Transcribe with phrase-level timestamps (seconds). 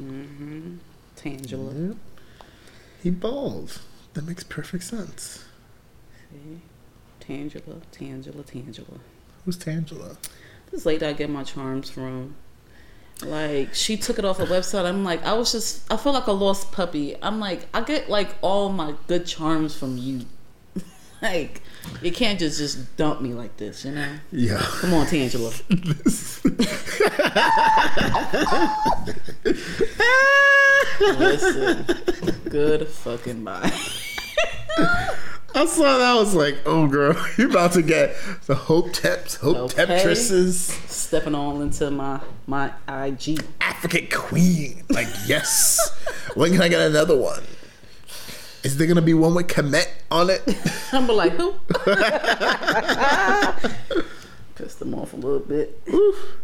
[0.00, 0.76] Mm-hmm.
[1.16, 1.96] Tangela.
[3.02, 3.80] He bald.
[4.14, 5.44] That makes perfect sense.
[6.30, 6.60] See?
[7.20, 8.98] Tangela, Tangela, Tangela.
[9.44, 10.16] Who's Tangela?
[10.70, 12.36] This lady I get my charms from.
[13.22, 14.84] Like she took it off a website.
[14.84, 17.16] I'm like, I was just I feel like a lost puppy.
[17.22, 20.26] I'm like, I get like all my good charms from you.
[21.24, 21.62] Like
[22.02, 24.08] you can't just just dump me like this, you know?
[24.30, 24.58] Yeah.
[24.60, 25.52] Come on, Tangela.
[31.18, 31.86] Listen.
[32.48, 33.70] Good fucking bye.
[35.56, 36.00] I saw that.
[36.00, 39.86] I was like, oh, girl, you're about to get the hope tips, hope Okay.
[39.86, 43.40] temptresses, Stepping all into my my IG.
[43.60, 44.82] African queen.
[44.88, 45.78] Like, yes.
[46.34, 47.42] when can I get another one?
[48.64, 50.42] Is there gonna be one with Kemet on it?
[50.92, 51.52] I'm like, who?
[54.54, 55.82] Pissed them off a little bit.
[55.92, 56.36] Oof.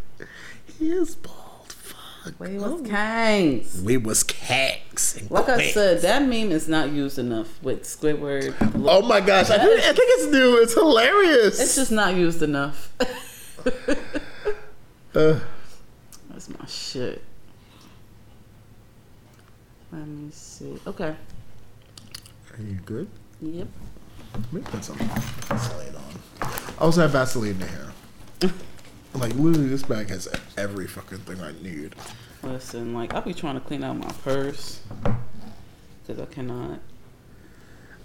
[0.78, 1.72] He is bald.
[1.72, 2.38] Fuck.
[2.38, 3.80] Wait, what's kinds?
[3.82, 8.54] We was and Like I said, that meme is not used enough with Squidward.
[8.86, 10.58] Oh my gosh, I, think- I think it's new.
[10.60, 11.58] It's hilarious.
[11.58, 12.92] It's just not used enough.
[15.14, 15.40] Uh,
[16.28, 17.24] That's my shit.
[19.90, 20.78] Let me see.
[20.86, 21.16] Okay.
[22.60, 23.08] Are you good?
[23.40, 23.68] Yep.
[24.34, 26.48] Let me put some Vaseline on.
[26.78, 27.92] I also have Vaseline in here.
[29.14, 31.94] like literally, this bag has every fucking thing I need.
[32.42, 34.80] Listen, like I'll be trying to clean out my purse
[36.02, 36.80] because I cannot.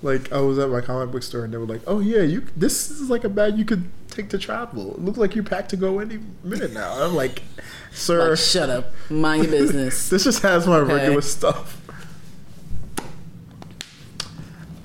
[0.01, 2.45] Like I was at my comic book store and they were like, "Oh yeah, you
[2.57, 4.93] this is like a bag you could take to travel.
[4.93, 7.43] It looks like you're packed to go any minute now." And I'm like,
[7.91, 8.91] "Sir, Like, shut up.
[9.09, 10.09] Mind your business.
[10.09, 11.81] this just has my regular stuff."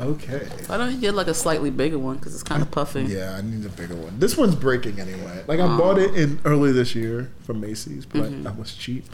[0.01, 0.47] Okay.
[0.67, 2.17] Why don't you get like a slightly bigger one?
[2.17, 3.03] Because it's kind of puffy.
[3.03, 4.19] Yeah, I need a bigger one.
[4.19, 5.45] This one's breaking anyway.
[5.47, 8.43] Like I bought it in early this year from Macy's, but Mm-hmm.
[8.45, 9.05] that was cheap.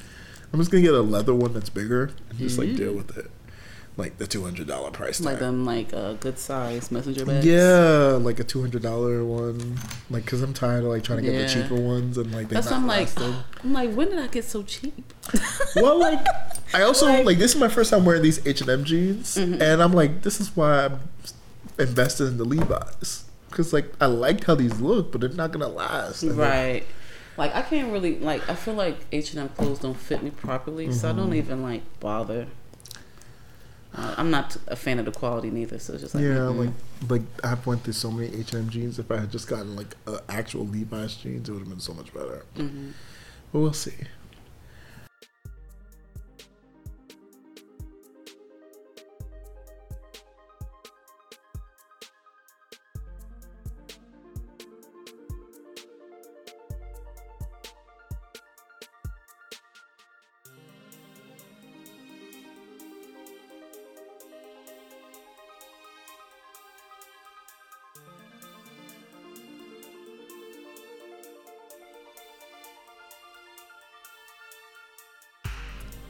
[0.52, 2.76] I'm just gonna get a leather one that's bigger and just like Mm-hmm.
[2.76, 3.30] deal with it,
[3.96, 5.26] like the two hundred dollar price tag.
[5.26, 7.44] Like them, like a good size messenger bags.
[7.44, 9.76] Yeah, like a two hundred dollar one.
[10.08, 11.46] Like, cause I'm tired of like trying to get Yeah.
[11.46, 13.34] the cheaper ones and like they're That's why not I'm like, lasting.
[13.64, 15.12] I'm like, when did I get so cheap?
[15.76, 16.24] well, like
[16.74, 19.36] I also Like- like, this is my first time wearing these H and M jeans,
[19.36, 19.62] Mm-hmm.
[19.62, 21.00] and I'm like, this is why I'm
[21.78, 23.24] invested in the Levi's.
[23.50, 26.22] Cause like I liked how these look, but they're not gonna last.
[26.22, 26.84] And Right.
[27.38, 28.46] Like I can't really like.
[28.50, 31.34] I feel like H and M clothes don't fit me properly, so I don't Mm-hmm.
[31.34, 32.48] even like bother.
[33.94, 36.58] Uh, I'm not a fan of the quality neither, so it's just like Yeah, mm-mm.
[37.00, 38.98] like like I've went through so many H and M jeans.
[38.98, 41.94] If I had just gotten like uh, actual Levi's jeans, it would have been so
[41.94, 42.44] much better.
[42.58, 42.92] Mhm.
[43.52, 43.94] But we'll see.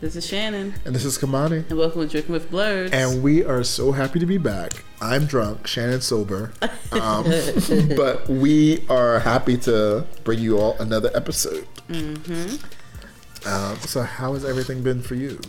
[0.07, 1.69] This is Shannon, And this is Kamani.
[1.69, 2.93] and welcome to Drinking with Blerds.
[2.93, 4.85] And we are so happy to be back.
[5.01, 6.53] I'm drunk, Shannon sober.
[6.93, 7.25] Um,
[7.97, 11.67] but we are happy to bring you all another episode.
[11.89, 13.49] Mm-hmm.
[13.49, 15.41] Um, so, how has everything been for you?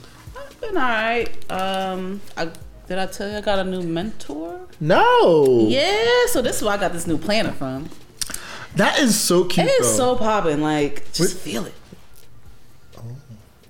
[0.59, 1.51] been alright.
[1.51, 2.50] Um, I
[2.88, 4.59] did I tell you I got a new mentor?
[4.79, 5.68] No!
[5.69, 7.89] Yeah, so this is where I got this new planner from.
[8.75, 9.68] That is so cute.
[9.69, 10.16] It's though.
[10.16, 11.41] so popping, like just Wait.
[11.44, 11.75] feel it.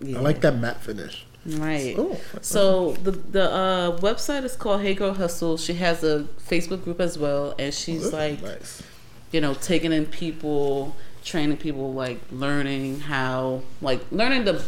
[0.03, 1.25] I like that matte finish.
[1.45, 1.95] Right.
[1.97, 2.19] Oh.
[2.41, 5.57] So the the uh, website is called Hey Girl Hustle.
[5.57, 8.83] She has a Facebook group as well, and she's like, nice.
[9.31, 14.63] you know, taking in people, training people, like learning how, like learning the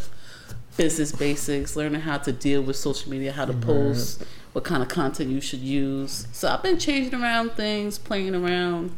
[0.78, 4.23] business basics, learning how to deal with social media, how to post,
[4.53, 6.28] what kind of content you should use.
[6.31, 8.95] So I've been changing around things, playing around,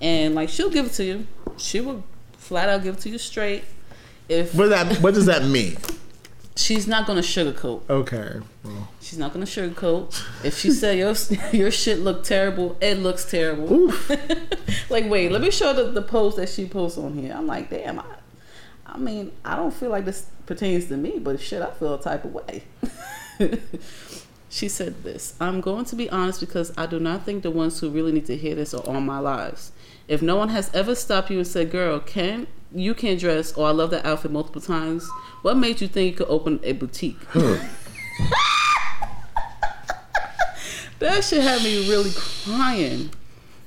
[0.00, 1.26] and like she'll give it to you.
[1.56, 2.02] She will
[2.32, 3.62] flat out give it to you straight.
[4.30, 5.76] If What, that, what does that mean?
[6.56, 7.82] she's not gonna sugarcoat.
[7.90, 8.40] Okay.
[8.62, 10.22] Well, She's not gonna sugarcoat.
[10.44, 11.14] If she said your
[11.52, 13.92] your shit look terrible, it looks terrible.
[14.90, 17.34] like, wait, let me show the, the post that she posts on here.
[17.36, 18.04] I'm like, damn, I,
[18.86, 22.00] I mean, I don't feel like this pertains to me, but shit, I feel a
[22.00, 22.62] type of way.
[24.48, 27.80] she said this I'm going to be honest because I do not think the ones
[27.80, 29.72] who really need to hear this are on my lives.
[30.10, 33.68] If no one has ever stopped you and said, girl, can you can dress or
[33.68, 35.08] I love that outfit multiple times,
[35.42, 37.18] what made you think you could open a boutique?
[41.00, 43.10] That shit had me really crying.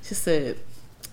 [0.02, 0.60] She said,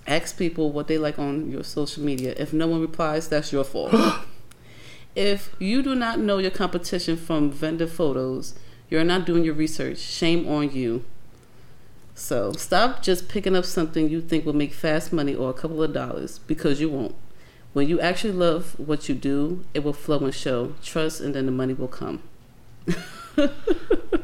[0.05, 2.35] ask people what they like on your social media.
[2.37, 3.93] If no one replies, that's your fault.
[5.15, 8.53] If you do not know your competition from vendor photos,
[8.87, 9.97] you're not doing your research.
[9.97, 11.03] Shame on you.
[12.21, 15.81] So stop just picking up something you think will make fast money or a couple
[15.81, 17.15] of dollars because you won't.
[17.73, 20.73] When you actually love what you do, it will flow and show.
[20.83, 22.21] Trust, and then the money will come.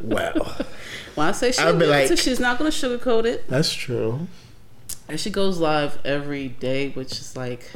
[0.01, 0.33] Wow.
[1.15, 3.47] When I say she'll I'd be give it like- she's not going to sugarcoat it.
[3.49, 4.27] That's true.
[5.09, 7.71] And she goes live every day, which is like,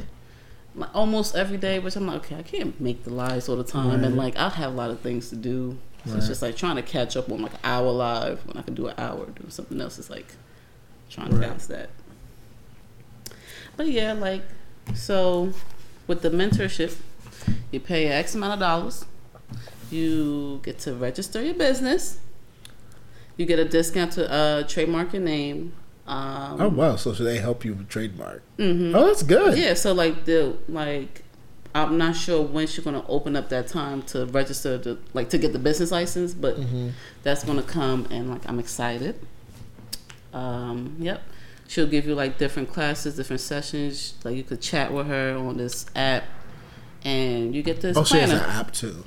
[0.75, 1.79] like almost every day.
[1.79, 4.49] Which I'm like, okay, I can't make the lives all the time, and like I
[4.49, 5.77] have a lot of things to do.
[6.05, 8.61] So it's just like trying to catch up on like an hour live when I
[8.63, 9.99] can do an hour doing something else.
[9.99, 10.27] Is like
[11.09, 11.43] trying to Right.
[11.43, 11.89] balance that.
[13.77, 14.41] But yeah, like
[14.95, 15.53] so
[16.07, 16.97] with the mentorship,
[17.71, 19.05] you pay X amount of dollars.
[19.89, 22.19] You get to register your business.
[23.37, 25.73] You get a discount to uh, trademark your name.
[26.07, 26.95] Um, Oh wow!
[26.95, 28.41] So should they help you with trademark?
[28.57, 28.93] mhm.
[28.95, 29.57] Oh, that's good.
[29.57, 31.20] Yeah, so like the like
[31.73, 35.37] I'm not sure when she's gonna open up that time to register to like to
[35.37, 36.89] get the business license, but Mm-hmm.
[37.23, 39.19] that's gonna come and like I'm excited.
[40.33, 41.21] Um, yep.
[41.67, 44.13] She'll give you like different classes, different sessions.
[44.23, 46.23] Like you could chat with her on this app
[47.03, 48.45] and you get this Oh, she has planner.
[48.45, 49.05] an app too.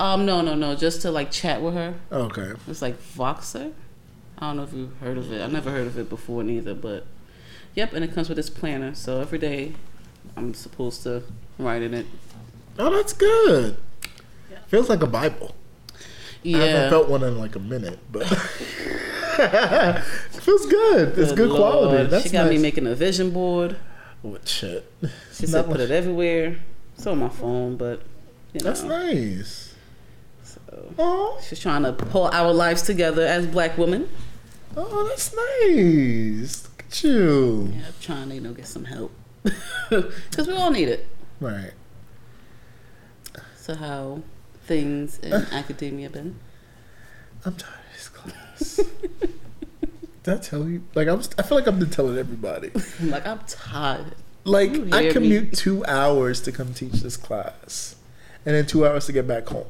[0.00, 1.94] Um no no no, just to like chat with her.
[2.10, 2.52] Okay.
[2.68, 3.72] It's like Voxer.
[4.38, 5.40] I don't know if you've heard of it.
[5.40, 7.06] I never heard of it before neither, but
[7.76, 8.94] yep, and it comes with this planner.
[8.94, 9.74] So every day
[10.36, 11.22] I'm supposed to
[11.58, 12.06] write in it.
[12.78, 13.76] Oh, that's good.
[14.68, 15.54] Feels like a Bible.
[16.44, 16.90] I haven't Yeah.
[16.90, 18.22] felt one in like a minute, but
[19.38, 20.02] it
[20.40, 21.10] feels good.
[21.18, 22.08] It's Good good quality.
[22.10, 22.62] That's she got me nice.
[22.62, 23.76] making a vision board.
[24.22, 24.90] What shit?
[25.32, 26.58] She said put it everywhere.
[26.96, 28.02] It's on my phone, but
[28.52, 28.66] you know.
[28.66, 29.74] That's nice.
[30.44, 30.60] So
[30.98, 34.08] Oh, she's trying to pull our lives together as black women.
[34.76, 36.64] oh, that's nice.
[36.64, 37.72] Look at you.
[37.74, 39.10] Yeah, trying to you know get some help
[39.90, 41.06] because we all need it.
[41.40, 41.72] Right.
[43.56, 44.22] So how
[44.64, 46.38] things in academia been?
[47.44, 48.80] I'm tired of this class.
[50.22, 50.84] Did I tell you?
[50.94, 51.30] Like I was.
[51.36, 52.70] I feel like I've been telling everybody.
[53.00, 54.14] I'm like I'm tired.
[54.44, 55.12] Like I hear me?
[55.12, 57.96] commute two hours to come teach this class,
[58.46, 59.66] and then two hours to get back home.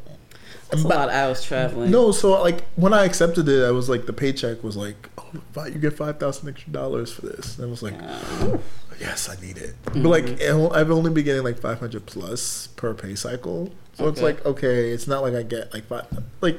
[0.72, 1.90] That's a But- lot of hours traveling.
[1.90, 5.66] No, so like when I accepted it, I was like the paycheck was like, oh,
[5.66, 8.56] you get five thousand extra dollars for this, and I was like, Yeah.
[8.98, 9.74] yes, I need it.
[9.84, 10.74] But like Mm-hmm.
[10.74, 14.90] I've only been getting like five hundred plus per pay cycle, so it's like okay,
[14.90, 16.06] it's not like I get like five,
[16.40, 16.58] like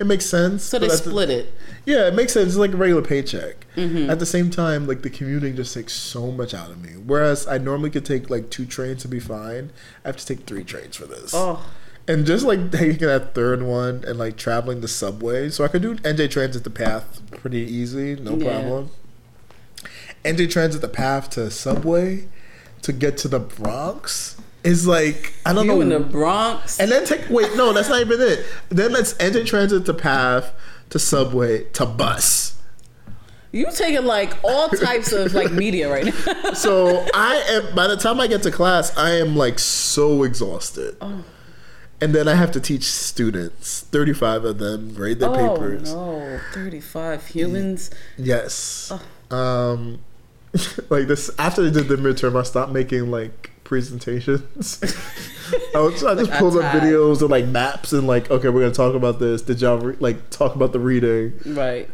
[0.00, 0.64] it makes sense.
[0.64, 1.52] So they at the- split it.
[1.86, 2.48] yeah, it makes sense.
[2.48, 3.66] It's like a regular paycheck.
[3.76, 4.08] Mhm.
[4.08, 6.90] At the same time, like the commuting just takes so much out of me.
[7.06, 9.70] Whereas I normally could take like two trains to be fine.
[10.04, 11.32] I have to take three trains for this.
[11.34, 11.64] Oh,
[12.08, 15.50] And just like taking that third one and like traveling the subway.
[15.50, 18.44] So I could do NJ Transit the path pretty easy, no Yeah.
[18.60, 18.90] problem.
[20.24, 22.26] NJ Transit the path to subway
[22.82, 25.80] to get to the Bronx is like I don't you know.
[25.82, 26.80] in the Bronx?
[26.80, 28.44] and then take wait, no, that's not even it.
[28.70, 30.52] Then let's NJ Transit to path
[30.90, 32.54] to subway to bus.
[33.52, 36.52] You taking like all types of like media right now.
[36.54, 40.96] So I am by the time I get to class, I am like so exhausted.
[41.00, 41.22] Oh.
[42.00, 45.92] And then I have to teach students, 35 of them, grade their oh papers.
[45.92, 47.90] no, thirty-five humans.
[48.16, 48.92] Yes.
[49.30, 49.98] Um
[50.90, 54.80] like this after they did the midterm, I stopped making like presentations.
[55.74, 58.60] I, was, I just Like, pulled up videos and like maps and like, okay, we're
[58.60, 59.42] gonna talk about this.
[59.42, 61.34] Did y'all re- like talk about the reading?
[61.44, 61.88] Right.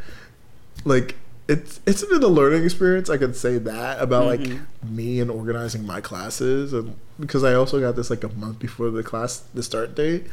[0.85, 1.17] Like
[1.49, 3.11] it's it's been a learning experience.
[3.11, 4.61] I could say that about like Mhm.
[4.89, 8.91] me and organizing my classes, and because I also got this like a month before
[8.91, 10.27] the class the start date.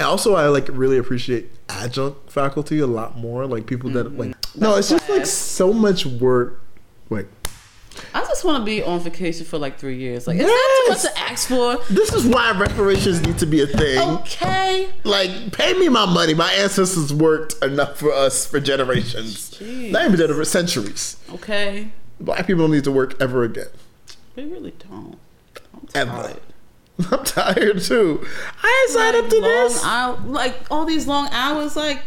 [0.00, 3.46] And also, I like really appreciate adjunct faculty a lot more.
[3.46, 6.60] Like people that like no, it's just like so much work.
[7.08, 7.26] Wait,
[8.12, 10.26] I just want to be on vacation for like three years.
[10.26, 11.76] Like, is that too much to ask for?
[11.92, 13.98] this is why reparations need to be a thing.
[14.18, 14.88] Okay.
[15.04, 16.34] Like, pay me my money.
[16.34, 19.90] My ancestors worked enough for us for generations, Jeez.
[19.90, 21.16] not even generations, centuries.
[21.34, 21.90] Okay.
[22.20, 23.68] Black people don't need to work ever again.
[24.34, 25.18] They really don't.
[25.74, 26.10] I'm Ever.
[26.10, 26.40] tired.
[27.10, 28.24] I'm tired too.
[28.62, 29.82] I ain't signed up to this.
[29.82, 31.74] hou- like all these long hours.
[31.76, 32.00] Like,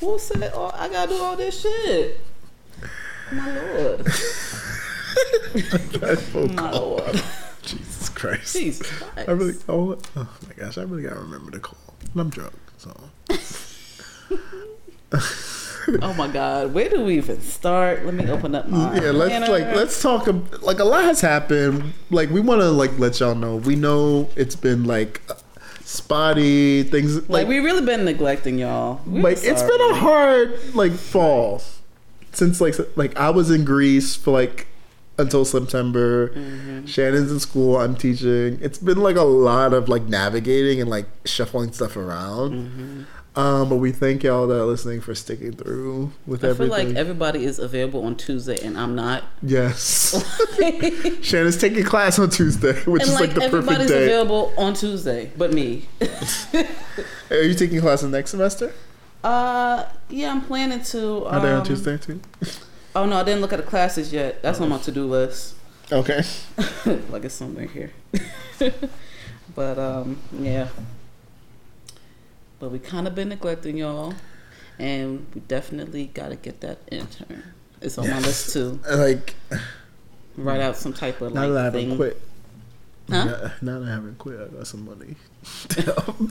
[0.00, 2.20] who said oh, I gotta do all this shit?
[3.32, 4.06] My lord.
[5.54, 6.88] That My call.
[6.96, 7.22] lord.
[7.62, 8.56] Jesus Christ.
[8.56, 9.28] Jesus Christ.
[9.28, 9.54] I really.
[9.68, 10.78] Oh, oh my gosh!
[10.78, 11.78] I really gotta remember to call.
[12.12, 12.92] And I'm drunk, so.
[16.02, 16.72] Oh my God.
[16.72, 18.04] Where do we even start?
[18.04, 18.94] Let me open up my.
[19.00, 20.26] Yeah, let's like let's talk.
[20.62, 21.92] Like a lot has happened.
[22.10, 23.56] Like we want to like let y'all know.
[23.56, 25.34] We know it's been like uh,
[25.84, 27.16] spotty things.
[27.16, 29.00] Like, Like we really been neglecting y'all.
[29.06, 31.62] We're like it's been a hard like fall
[32.32, 34.66] since like like I was in Greece for like
[35.18, 36.28] until September.
[36.28, 36.86] Mm-hmm.
[36.86, 37.78] Shannon's in school.
[37.78, 38.58] I'm teaching.
[38.60, 42.52] It's been like a lot of like navigating and like shuffling stuff around.
[42.52, 43.02] Mm-hmm.
[43.36, 46.88] Um, but we thank y'all that are listening for sticking through with I feel everything.
[46.90, 49.24] like everybody is available on Tuesday and I'm not.
[49.42, 50.14] yes,
[51.20, 54.04] Shannon's taking class on Tuesday, which and is like, like, the perfect everybody's day.
[54.04, 55.88] available on Tuesday, but me.
[57.30, 58.72] Are you taking classes next semester?
[59.24, 61.24] uh, yeah, I'm planning to.
[61.24, 62.20] Are they on um, Tuesday too?
[62.94, 64.42] Oh no, I didn't look at the classes yet.
[64.42, 65.56] That's on my to do list.
[65.90, 66.22] Okay.
[67.10, 67.92] like it's somewhere here.
[69.54, 70.68] but um, yeah.
[72.60, 74.14] But we kind of been neglecting y'all,
[74.78, 77.42] and we definitely got to get that intern.
[77.80, 78.80] It's on my list too.
[78.88, 79.34] Like
[80.36, 81.96] Write out some type of now like that I haven't thing.
[81.96, 82.20] quit.
[83.10, 83.50] Huh?
[83.60, 85.16] Now, that I haven't quit, I got some money
[85.68, 85.82] to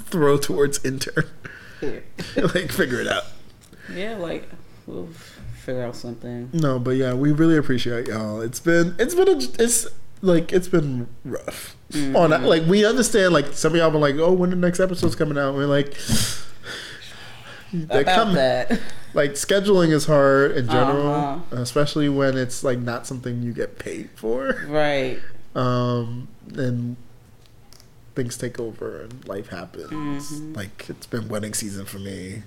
[0.06, 1.26] throw towards intern.
[1.82, 3.24] Like figure it out.
[3.94, 4.50] Yeah, like
[4.88, 5.10] we'll
[5.64, 6.50] figure out something.
[6.54, 8.42] No, but yeah, we really appreciate y'all.
[8.42, 9.88] It's been it's been a, it's
[10.22, 11.76] like it's been rough.
[11.92, 12.16] Mm-hmm.
[12.16, 15.16] On like we understand like some of y'all been like, oh, when the next episode's
[15.16, 15.96] coming out, we're like.
[17.76, 18.36] They're About coming.
[18.36, 18.80] that.
[19.16, 21.56] Like scheduling is hard in general, Uh-huh.
[21.58, 24.64] especially when it's like not something you get paid for.
[24.68, 25.20] Right.
[25.56, 26.98] Um, and
[28.16, 30.32] things take over and life happens.
[30.32, 30.56] Mhm.
[30.56, 32.44] Like it's been wedding season for me.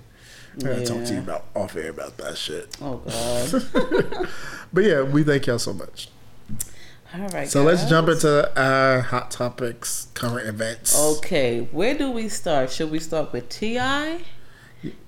[0.59, 2.77] I gotta talk to you about off air about that shit.
[2.81, 4.29] Oh God.
[4.73, 6.09] But yeah, we thank y'all so much.
[7.15, 7.49] All right.
[7.49, 10.99] So let's jump into our hot topics, current events.
[11.19, 12.71] Okay, where do we start?
[12.71, 13.75] Should we start with Ti,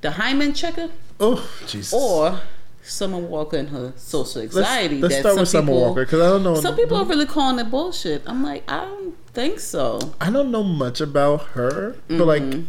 [0.00, 0.90] the hymen checker,
[1.20, 1.92] Oh, Jesus.
[1.92, 2.40] or
[2.82, 5.00] Summer Walker and her social let's, anxiety?
[5.00, 6.54] let's that start some with Summer people- Walker because I don't know.
[6.60, 8.22] Some people are really calling it bullshit.
[8.26, 10.14] I'm like, I don't think so.
[10.20, 12.66] I don't know much about her, but like Mhm.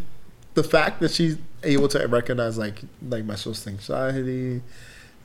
[0.55, 4.61] the fact that she's able to recognize like like my social anxiety,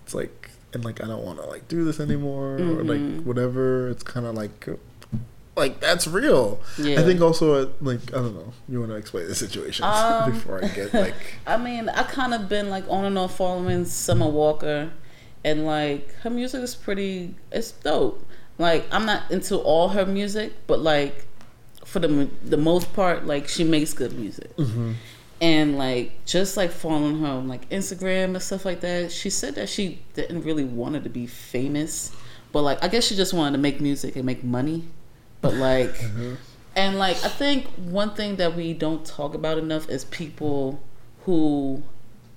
[0.04, 2.88] it's like and like I don't want to like do this anymore or Mhm.
[3.16, 3.88] like whatever.
[3.90, 4.68] It's kind of like
[5.56, 6.60] like that's real.
[6.78, 7.00] Yeah.
[7.00, 8.52] I think also uh, like I don't know.
[8.68, 11.14] You want to explain the situation Um, before I get like
[11.46, 14.90] I mean, I kind of been like on and off following Summer Walker,
[15.44, 17.34] and like her music is pretty.
[17.52, 18.26] It's dope.
[18.58, 21.26] Like I'm not into all her music, but like
[21.84, 24.56] for the the most part, like she makes good music.
[24.56, 24.94] mhm.
[25.40, 29.56] And like just like following her on like Instagram and stuff like that, she said
[29.56, 32.12] that she didn't really want to be famous,
[32.52, 34.84] but like I guess she just wanted to make music and make money.
[35.40, 36.34] But like, Mm-hmm.
[36.76, 40.80] and like I think one thing that we don't talk about enough is people
[41.24, 41.82] who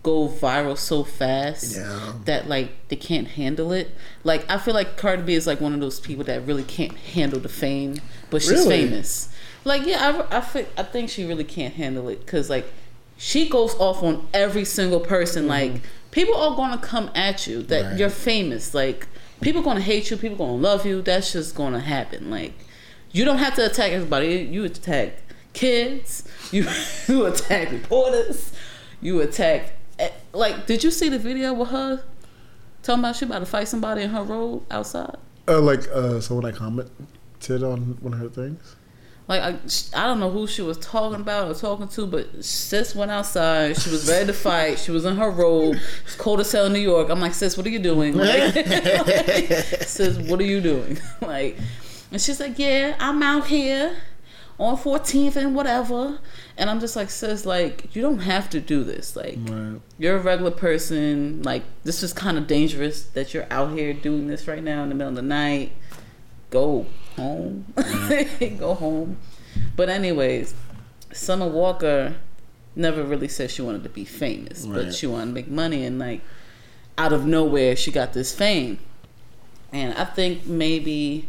[0.03, 2.13] go viral so fast Yeah.
[2.25, 3.91] that like they can't handle it.
[4.23, 6.93] Like I feel like Cardi B is like one of those people that really can't
[6.97, 8.01] handle the fame,
[8.31, 8.87] but she's Really?
[8.87, 9.29] famous.
[9.63, 12.71] Like yeah, I I, thi- I think she really can't handle it because like
[13.17, 15.47] she goes off on every single person.
[15.47, 15.81] Like
[16.11, 17.89] people are gonna come at you that Mm-hmm.
[17.91, 17.99] Right.
[17.99, 18.73] you're famous.
[18.73, 19.07] Like
[19.41, 21.01] people gonna hate you, people gonna love you.
[21.01, 22.29] That's just gonna happen.
[22.29, 22.53] Like
[23.11, 24.47] you don't have to attack everybody.
[24.51, 25.17] You attack
[25.53, 26.23] kids.
[26.51, 26.65] You
[27.09, 28.53] you attack reporters.
[29.01, 29.73] You attack.
[29.99, 32.01] eh, Like, did you see the video with her
[32.83, 35.17] talking about she about to fight somebody in her road outside?
[35.49, 36.91] uh, like uh, someone I commented
[37.63, 38.76] on one of her things.
[39.27, 39.49] Like I,
[39.93, 43.77] I don't know who she was talking about or talking to, but sis went outside.
[43.77, 44.79] She was ready to fight.
[44.79, 45.75] She was in her robe.
[46.05, 47.09] It's cold as hell in New York.
[47.09, 48.15] I'm like, sis, what are you doing?
[48.15, 49.47] Like, like,
[49.83, 50.99] sis, what are you doing?
[51.21, 51.57] Like,
[52.11, 53.97] and she's like, yeah, I'm out here
[54.59, 56.19] on 14th and whatever.
[56.57, 59.15] And I'm just like, sis, like, you don't have to do this.
[59.17, 59.81] Like, Right.
[59.97, 61.43] you're a regular person.
[61.43, 64.89] Like, this is kind of dangerous that you're out here doing this right now in
[64.89, 65.73] the middle of the night.
[66.49, 66.85] Go
[67.15, 67.65] home.
[68.59, 69.17] Go home.
[69.75, 70.53] But, anyways,
[71.13, 72.15] Summer Walker
[72.75, 74.85] never really said she wanted to be famous, Right.
[74.85, 75.83] but she wanted to make money.
[75.85, 76.21] And, like,
[76.97, 78.79] out of nowhere, she got this fame.
[79.73, 81.27] And I think maybe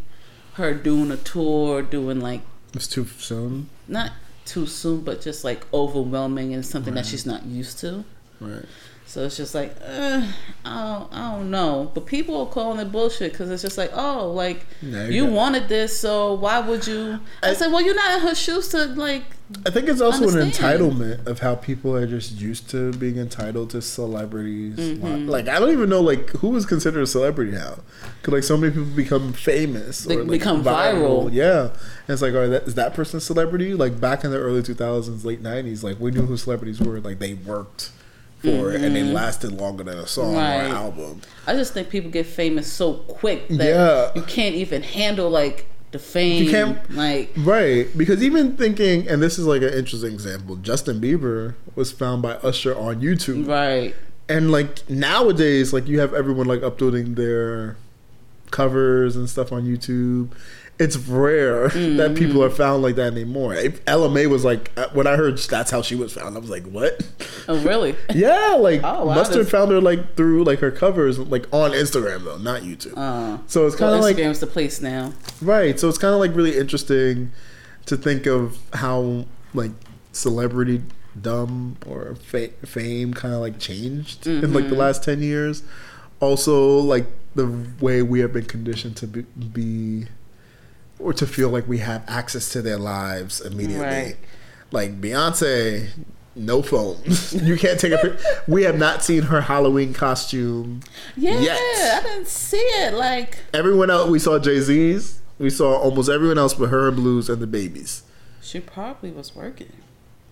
[0.54, 2.40] her doing a tour, doing like
[2.75, 3.68] It's too soon.
[3.88, 4.12] not
[4.44, 8.04] too soon, but just like overwhelming and something that she's not used to.
[8.40, 8.64] Right.
[9.08, 10.22] So it's just like, uh,
[10.66, 11.90] I, don't, I don't know.
[11.94, 15.32] But people are calling it bullshit because it's just like, oh, like, Yeah, you got-
[15.32, 17.18] wanted this, so why would you?
[17.42, 19.22] I, I- said, well, you're not in her shoes to, like,
[19.64, 23.70] I think it's also an entitlement of how people are just used to being entitled
[23.70, 24.76] to celebrities.
[24.76, 25.26] Mhm.
[25.26, 27.78] Like I don't even know like who is considered a celebrity now.
[28.22, 31.32] Cause like so many people become famous They or like, become viral.
[31.32, 31.72] Yeah, and
[32.08, 33.72] it's like, are that is that person a celebrity?
[33.72, 37.00] Like back in the early two thousands, late nineties, like we knew who celebrities were.
[37.00, 37.90] Like they worked
[38.42, 40.66] for it and they lasted longer than a song or Mm-hmm.
[40.66, 41.21] An album.
[41.47, 44.11] I just think people get famous so quick that Yeah.
[44.14, 46.45] you can't even handle, like, the fame.
[46.45, 50.57] You can't- Like, Right, because even thinking, and this is like an interesting example.
[50.57, 53.49] Justin Bieber was found by Usher on YouTube.
[53.49, 53.95] right.
[54.30, 57.76] and like nowadays like you have everyone like uploading their
[58.50, 60.28] covers and stuff on YouTube.
[60.80, 63.54] It's rare that people are found like that anymore.
[64.11, 66.64] May was like uh, when I heard that's how she was found, I was like,
[66.66, 67.02] what?
[67.49, 67.97] Oh, really?
[68.14, 71.73] Yeah, like Oh, wow, Mustard that's- found her like through like her covers like on
[71.73, 72.97] Instagram though, not YouTube.
[72.97, 75.12] Uh, so it's kind well, of like Instagram's the place now.
[75.42, 75.80] Right.
[75.80, 77.32] So it's kind of like really interesting
[77.87, 79.73] to think of how like
[80.12, 80.82] celebrity
[81.20, 85.62] dumb or fa- fame kind of like changed in like the last 10 years.
[86.20, 87.47] Also like the
[87.80, 90.06] way we have been conditioned to be, be
[90.99, 93.87] or to feel like we have access to their lives immediately.
[93.87, 94.17] Right.
[94.71, 95.90] Like Beyonce
[96.38, 97.33] no phones.
[97.43, 98.19] you can't take a picture.
[98.47, 100.81] We have not seen her Halloween costume.
[101.17, 101.59] Yeah, Yet.
[101.59, 102.95] I didn't see it.
[102.95, 105.21] Like Everyone else, we saw Jay Z's.
[105.38, 108.02] We saw almost everyone else but her and Blues and the babies.
[108.40, 109.73] she probably was working.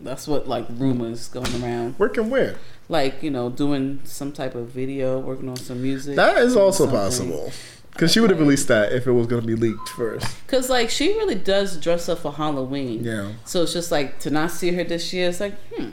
[0.00, 1.98] That's what like rumors going around.
[1.98, 2.56] Working where?
[2.88, 6.16] Like you know, doing some type of video, working on some music.
[6.16, 6.98] That is also something.
[6.98, 7.52] possible.
[7.96, 10.26] Because she would have released that if it was going to be leaked first.
[10.48, 13.02] Cause like she really does dress up for Halloween.
[13.02, 13.32] Yeah.
[13.46, 15.30] So it's just like to not see her this year.
[15.30, 15.90] It's like, hmm,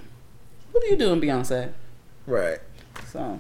[0.72, 1.72] what are you doing, Beyonce?
[2.28, 2.60] Right.
[3.08, 3.40] So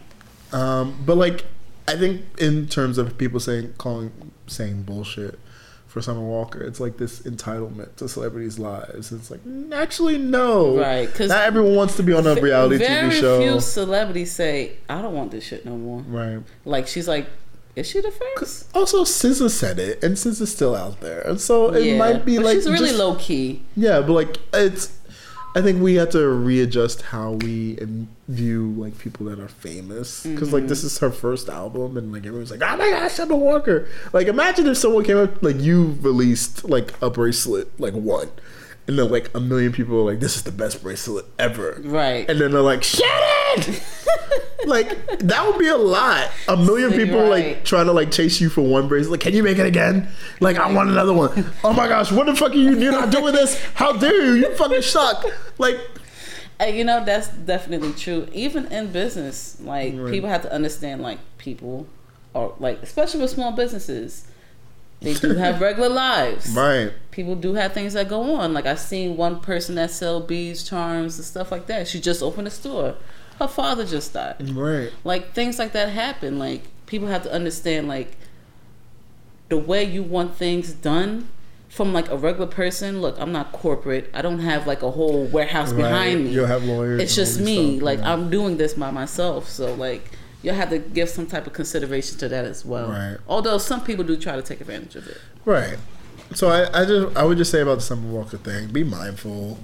[0.53, 1.45] Um, but like,
[1.87, 4.11] I think in terms of people saying calling
[4.47, 5.39] saying bullshit
[5.87, 9.11] for Summer Walker, it's like this entitlement to celebrities' lives.
[9.11, 9.41] It's like
[9.73, 11.07] actually no, right?
[11.07, 13.41] Because not everyone wants to be on a reality very TV show.
[13.41, 16.39] few celebrities say, "I don't want this shit no more." Right.
[16.65, 17.27] Like she's like,
[17.75, 18.69] is she the first?
[18.75, 22.45] Also, SZA said it, and SZA's still out there, and so it might be but
[22.45, 23.63] like she's really just- low key.
[23.75, 24.97] Yeah, but like it's.
[25.55, 27.77] I think we have to readjust how we
[28.27, 30.87] view like people that are famous because like this mm-hmm.
[30.87, 33.87] is her first album and like everyone's like, oh my gosh, Summer Walker.
[34.13, 38.31] Like imagine if someone came up like you released like a bracelet like one,
[38.87, 42.27] and then like a million people are like, this is the best bracelet ever, Right.
[42.27, 43.03] and then they're like, shut
[43.57, 43.83] it.
[44.65, 46.29] like that would be a lot.
[46.47, 49.11] A million people like trying to like chase you for one bracelet.
[49.11, 50.07] Like, can you make it again?
[50.39, 51.51] Like, I want another one.
[51.63, 52.77] Oh my gosh, what the fuck are you?
[52.77, 53.61] You're not doing this.
[53.73, 54.33] How dare you?
[54.33, 55.23] You fucking suck.
[55.57, 55.77] Like,
[56.59, 58.27] And you know that's definitely true.
[58.33, 60.11] Even in business, like Right.
[60.11, 61.87] people have to understand, like people
[62.35, 64.25] are like, especially with small businesses,
[65.01, 66.49] they do have regular lives.
[66.55, 68.53] right, People do have things that go on.
[68.53, 71.87] Like I've seen one person that sell beads, charms, and stuff like that.
[71.87, 72.95] She just opened a store.
[73.39, 74.49] Her father just died.
[74.55, 76.37] right, Like things like that happen.
[76.39, 78.15] Like people have to understand, like
[79.49, 81.27] the way you want things done.
[81.69, 84.07] From like a regular person, look, I'm not corporate.
[84.13, 86.29] I don't have like a whole warehouse behind me.
[86.29, 87.01] You'll have lawyers.
[87.01, 87.77] It's just me.
[87.77, 88.13] stuff, Like yeah.
[88.13, 89.49] I'm doing this by myself.
[89.49, 90.11] So like
[90.43, 92.89] you'll have to give some type of consideration to that as well.
[92.89, 93.17] Right.
[93.27, 95.17] Although some people do try to take advantage of it.
[95.45, 95.77] right.
[96.35, 99.57] So I, I just, I would just say about the Summer Walker thing: be mindful.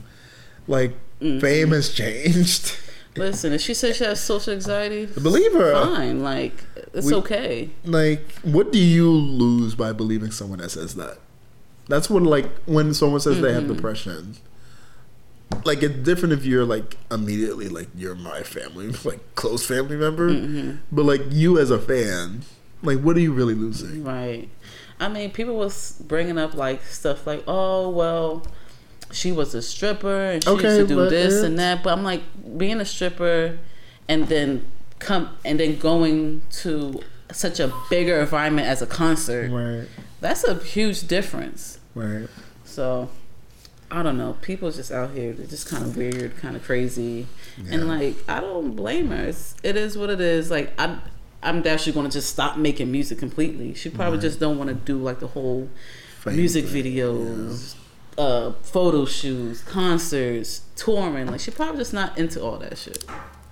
[0.67, 1.39] Like, Mm-hmm.
[1.41, 2.75] fame has changed.
[3.19, 5.73] Listen, if she says she has social anxiety, Believe her.
[5.73, 6.21] fine.
[6.23, 7.69] Like it's We- okay.
[7.85, 11.17] like what do you lose by believing someone that says that
[11.87, 13.73] that's when like when someone says they have Mm-hmm.
[13.75, 14.35] depression
[15.65, 20.29] like it's different if you're like immediately like you're my family like close family member
[20.29, 20.77] Mm-hmm.
[20.91, 22.43] but like you as a fan
[22.81, 24.49] like what are you really losing Right.
[25.01, 28.45] I mean, people was bringing up like stuff like, "Oh, well,
[29.11, 32.03] she was a stripper and she Okay, used to do this and that." But I'm
[32.03, 32.21] like,
[32.57, 33.57] being a stripper
[34.07, 34.65] and then
[34.99, 39.51] come and then going to such a bigger environment as a concert.
[39.51, 39.87] right
[40.19, 41.79] That's a huge difference.
[41.95, 42.27] right
[42.65, 43.09] So,
[43.91, 44.37] I don't know.
[44.41, 47.27] People just out here, they're just kind of weird, kind of crazy.
[47.69, 49.25] And like, I don't blame her.
[49.25, 50.51] It's, it is what it is.
[50.51, 50.99] Like, I,
[51.41, 53.73] I'm actually going to just stop making music completely.
[53.73, 55.69] She probably just don't want to do like the whole
[56.19, 57.75] Fame music videos,
[58.19, 61.27] uh, photo shoots, concerts, touring.
[61.27, 63.03] Like, she probably just not into all that shit.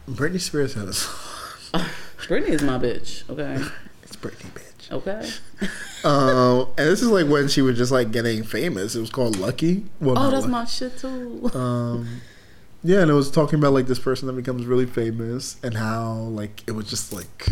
[0.10, 1.04] Britney Spears has
[2.28, 3.30] Britney is my bitch.
[3.30, 3.64] Okay.
[4.04, 5.30] it's Britney bitch Okay.
[6.06, 9.38] um and this is like when she was just like getting famous it was called
[9.38, 10.52] Lucky well, Oh, that's Lucky.
[10.52, 11.52] my shit too.
[11.54, 12.22] um
[12.84, 16.14] yeah and it was talking about like this person that becomes really famous and how
[16.14, 17.50] like it was just like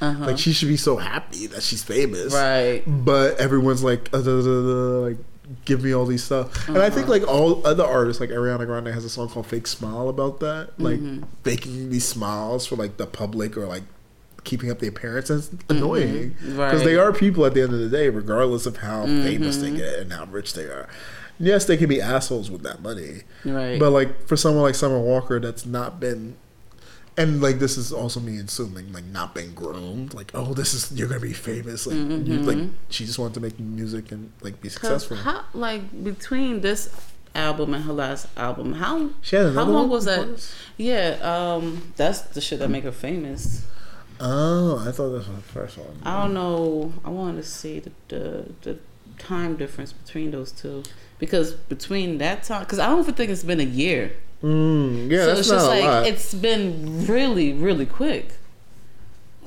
[0.00, 0.26] Uh-huh.
[0.26, 2.82] like she should be so happy that she's famous right.
[2.86, 5.18] but everyone's like uh, duh, duh, duh, like
[5.64, 7.12] give me all these stuff and i think Uh-huh.
[7.12, 10.70] like all other artists like ariana grande has a song called fake smile about that
[10.78, 11.24] like Mm-hmm.
[11.44, 13.82] faking these smiles for like the public or like
[14.44, 16.58] keeping up the appearance and it's annoying because Mm-hmm.
[16.58, 16.84] Right.
[16.84, 19.74] they are people at the end of the day regardless of how famous Mm-hmm.
[19.74, 20.88] they get and how rich they are
[21.38, 23.78] yes they can be assholes with that money Right.
[23.78, 26.36] but like for someone like Summer Walker that's not been
[27.16, 30.90] and like this is also me assuming like not being groomed like oh this is
[30.92, 34.60] you're gonna be famous like you like she just wanted to make music and like
[34.60, 34.74] be Mm-hmm.
[34.86, 36.88] successful How like between this
[37.34, 40.26] album and her last album, how how long was that?
[40.26, 40.54] this?
[40.76, 43.64] Yeah, um, that's the shit that make her famous.
[44.20, 45.96] Oh, I thought this was the first one.
[46.04, 46.92] I don't know.
[47.04, 48.78] I wanted to see the the, the
[49.18, 50.82] time difference between those two
[51.18, 54.12] because between that time, because I don't even think it's been a year.
[54.42, 56.06] Mm, yeah, so that's it's not just a like lot.
[56.06, 58.32] it's been really really quick.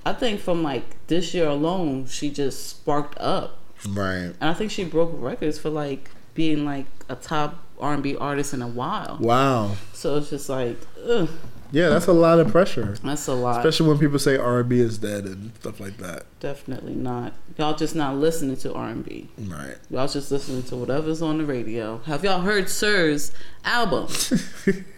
[0.05, 4.33] I think from like this year alone, she just sparked up, right.
[4.39, 8.15] and I think she broke records for like being like a top R and B
[8.15, 9.17] artist in a while.
[9.19, 9.75] Wow.
[9.93, 10.77] So it's just like,
[11.07, 11.29] ugh,
[11.75, 12.95] Yeah, that's a lot of pressure.
[13.03, 13.57] that's a lot.
[13.57, 16.23] Especially when people say R&B is dead and stuff like that.
[16.39, 17.33] Definitely not.
[17.57, 19.27] Y'all just not listening to R and B.
[19.37, 19.75] Right.
[19.89, 21.97] Y'all just listening to whatever's on the radio.
[22.05, 23.33] Have y'all heard Sir's
[23.65, 24.07] album?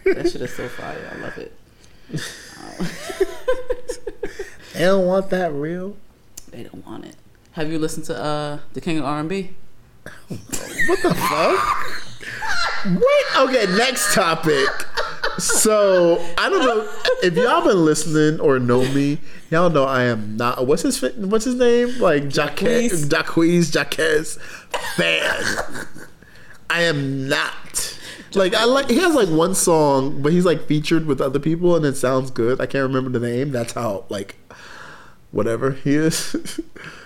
[0.04, 1.10] that shit is so fire.
[1.12, 1.52] I love it.
[4.74, 5.96] They don't want that real.
[6.52, 7.16] They don't want it.
[7.52, 9.50] Have you listened to uh the King of R and B?
[10.28, 12.86] What the fuck?
[12.86, 13.48] Wait.
[13.48, 13.66] Okay.
[13.76, 14.68] Next topic.
[15.38, 16.88] So I don't know
[17.22, 19.18] if y'all been listening or know me.
[19.50, 20.66] Y'all know I am not.
[20.66, 21.98] What's his What's his name?
[22.00, 23.08] Like Jacques, Jacquees.
[23.08, 24.38] Jacquees, Jacquez
[24.96, 25.86] fan.
[26.70, 27.98] I am not.
[28.34, 31.76] Like I like he has like one song, but he's like featured with other people,
[31.76, 32.60] and it sounds good.
[32.60, 33.52] I can't remember the name.
[33.52, 34.36] That's how like
[35.30, 36.60] whatever he is.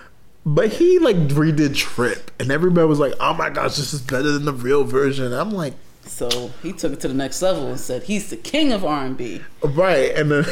[0.47, 4.33] but he like redid Trip, and everybody was like, "Oh my gosh, this is better
[4.33, 5.75] than the real version." I'm like,
[6.13, 9.05] So he took it to the next level and said he's the king of R
[9.07, 9.41] and B.
[9.63, 10.45] right, and then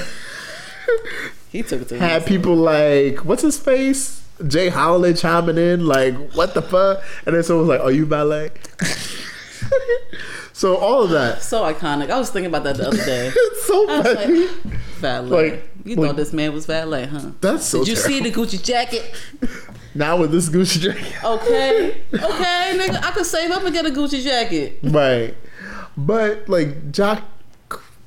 [1.51, 5.87] He took it to the had people like, "What's his face?" Jay Holiday chiming in
[5.87, 8.51] like, "What the fuck?" And then someone was like, "Are you ballet?"
[10.53, 11.43] so all of that.
[11.43, 12.11] So iconic.
[12.11, 13.31] I was thinking about that the other day.
[13.35, 14.41] it's so funny.
[14.47, 14.51] like,
[14.99, 15.51] valet.
[15.51, 17.31] Like- you like- thought this man was valet, huh?
[17.41, 18.31] That's so Did you see the.
[18.31, 19.05] Gucci jacket?
[19.95, 23.03] now with this Gucci jacket, Okay, okay, nigga.
[23.03, 24.79] I could save up and get a Gucci jacket.
[24.83, 25.37] right?
[25.97, 27.23] But like Jock,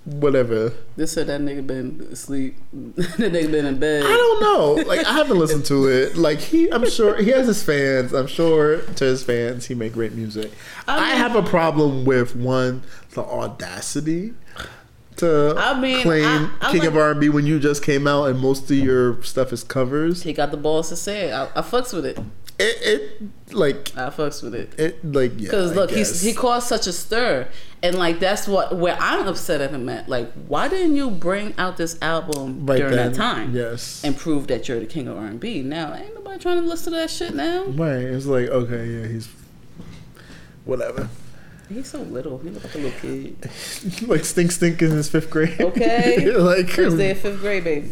[0.05, 0.73] whatever.
[0.95, 2.57] This said that nigga been asleep.
[2.73, 4.03] that nigga been in bed.
[4.03, 4.83] I don't know.
[4.83, 6.17] Like I haven't listened to it.
[6.17, 8.13] Like he, I'm sure he has his fans.
[8.13, 10.51] I'm sure to his fans he make great music.
[10.87, 14.33] I I, have a problem with one the audacity
[15.17, 16.25] to I mean, claim
[16.61, 19.21] I- I King like- of R&B when you just came out and most of your
[19.23, 20.23] stuff is covers.
[20.23, 21.33] He got the balls to say it.
[21.33, 22.17] I, I fucks with it.
[22.59, 22.77] It,
[23.19, 24.79] it like I fucks with it.
[24.79, 25.49] it like yeah.
[25.49, 27.47] Cause look, he's he caused such a stir,
[27.81, 30.07] and like that's what where I'm upset at him at.
[30.07, 34.03] Like, why didn't you bring out this album Right during then, that time Yes.
[34.03, 35.63] and prove that you're the king of R&B?
[35.63, 37.63] Now ain't nobody trying to listen to that shit now.
[37.69, 37.97] right.
[38.03, 39.27] It's like okay, yeah, he's
[40.65, 41.09] whatever.
[41.69, 42.37] He's so little.
[42.39, 43.37] He look like a little kid.
[44.07, 45.59] like stink stink in his fifth grade.
[45.59, 46.29] Okay.
[46.35, 47.91] like First day of fifth grade, baby.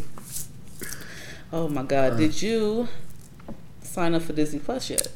[1.54, 1.84] Oh my Uh.
[1.86, 2.18] God!
[2.18, 2.88] Did you
[3.82, 5.08] sign up for Disney Plus yet?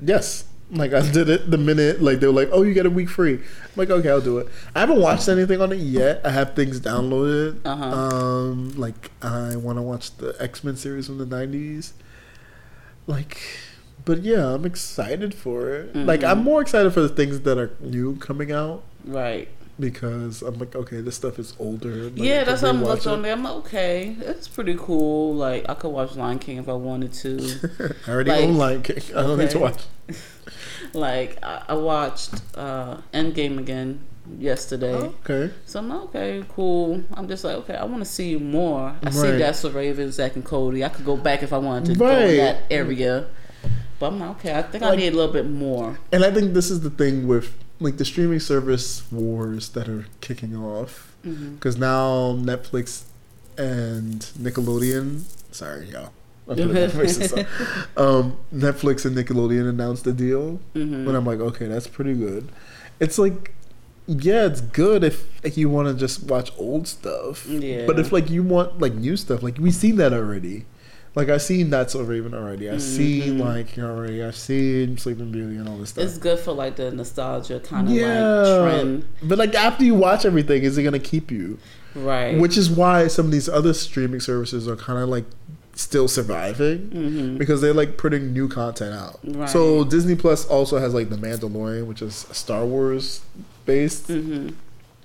[0.00, 0.44] Yes.
[0.70, 3.08] Like I did it the minute like they were like, "Oh, you get a week
[3.10, 3.42] free." I'm
[3.76, 6.20] like, "Okay, I'll do it." I haven't watched anything on it yet.
[6.24, 7.60] I have things downloaded.
[7.64, 7.84] Uh-huh.
[7.84, 11.92] Um, like I want to watch the X Men series from the '90s.
[13.06, 13.38] Like,
[14.04, 15.94] but yeah, I'm excited for it.
[15.96, 16.30] Like, Mhm.
[16.30, 19.48] I'm more excited for the things that are new coming out Right.
[19.80, 22.04] because I'm like, okay, this stuff is older.
[22.04, 23.32] Like, yeah, that's how I'm looking on there.
[23.32, 25.34] I'm like, okay, it's pretty cool.
[25.34, 27.94] Like I could watch Lion King if I wanted to.
[28.06, 29.02] I already Like, own Lion King.
[29.16, 29.82] I don't need to watch.
[30.92, 34.00] like I, I watched uh Endgame again
[34.38, 34.94] yesterday.
[34.94, 35.50] Okay.
[35.66, 37.02] So I'm like, okay, cool.
[37.14, 38.94] I'm just like, okay, I want to see more.
[39.02, 39.38] I see Right.
[39.38, 40.84] that's what Raven, Zack, and Cody.
[40.84, 42.28] I could go back if I wanted to go Right.
[42.30, 43.26] in that area.
[43.98, 45.98] But I'm like, okay, I think I need a little bit more.
[46.12, 50.06] And I think this is the thing with like the streaming service wars that are
[50.20, 53.04] kicking off because now Netflix
[53.56, 55.22] and Nickelodeon.
[55.52, 56.12] Sorry, y'all.
[56.48, 57.46] I'm putting my voices up.
[57.96, 62.50] um, Netflix and Nickelodeon announced a deal, hmm and I'm like, okay, that's pretty good.
[63.00, 63.54] It's like,
[64.06, 67.46] yeah, it's good if, if you want to just watch old stuff.
[67.46, 67.86] Yeah.
[67.86, 70.66] But if like you want like new stuff, like we've seen that already.
[71.14, 72.68] Like I've seen That's So Raven already.
[72.68, 73.40] I've seen Mhm.
[73.40, 74.22] like you know, already.
[74.22, 76.04] I've seen Sleeping Beauty and all this stuff.
[76.04, 79.94] It's good for like the nostalgia kind of yeah, like trend, but like after you
[79.94, 81.58] watch everything, is it gonna keep you?
[81.94, 82.36] right?
[82.40, 85.24] Which is why some of these other streaming services are kind of like
[85.76, 89.20] still surviving hmm because they're like putting new content out.
[89.24, 89.48] Right.
[89.48, 93.20] So Disney Plus also has like The Mandalorian, which is Star Wars
[93.66, 94.08] based.
[94.08, 94.48] hmm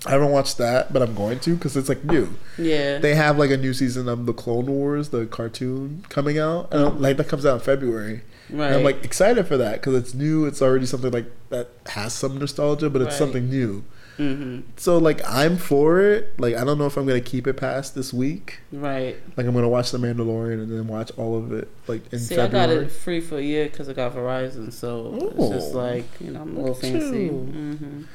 [0.06, 2.30] I haven't watched that, but I'm going to because it's like new.
[2.58, 3.00] Yeah.
[3.00, 6.82] They have like a new season of the Clone Wars, the cartoon coming out, and
[6.84, 8.22] I'm- like that comes out in February.
[8.50, 8.68] right.
[8.68, 10.46] And I'm like excited for that because it's new.
[10.46, 13.18] It's already something like that has some nostalgia, but it's Right.
[13.18, 13.84] something new.
[14.18, 14.62] Mm-hmm.
[14.78, 16.38] So like I'm for it.
[16.40, 18.60] Like I don't know if I'm gonna keep it past this week.
[18.72, 19.16] Right.
[19.38, 22.36] Like I'm gonna watch The Mandalorian and then watch all of it like in See,
[22.36, 22.86] I got February.
[22.86, 25.78] it free for a year because I got Verizon, so it's just Oh.
[25.78, 27.26] like you know I'm a little fancy.
[27.26, 28.06] you.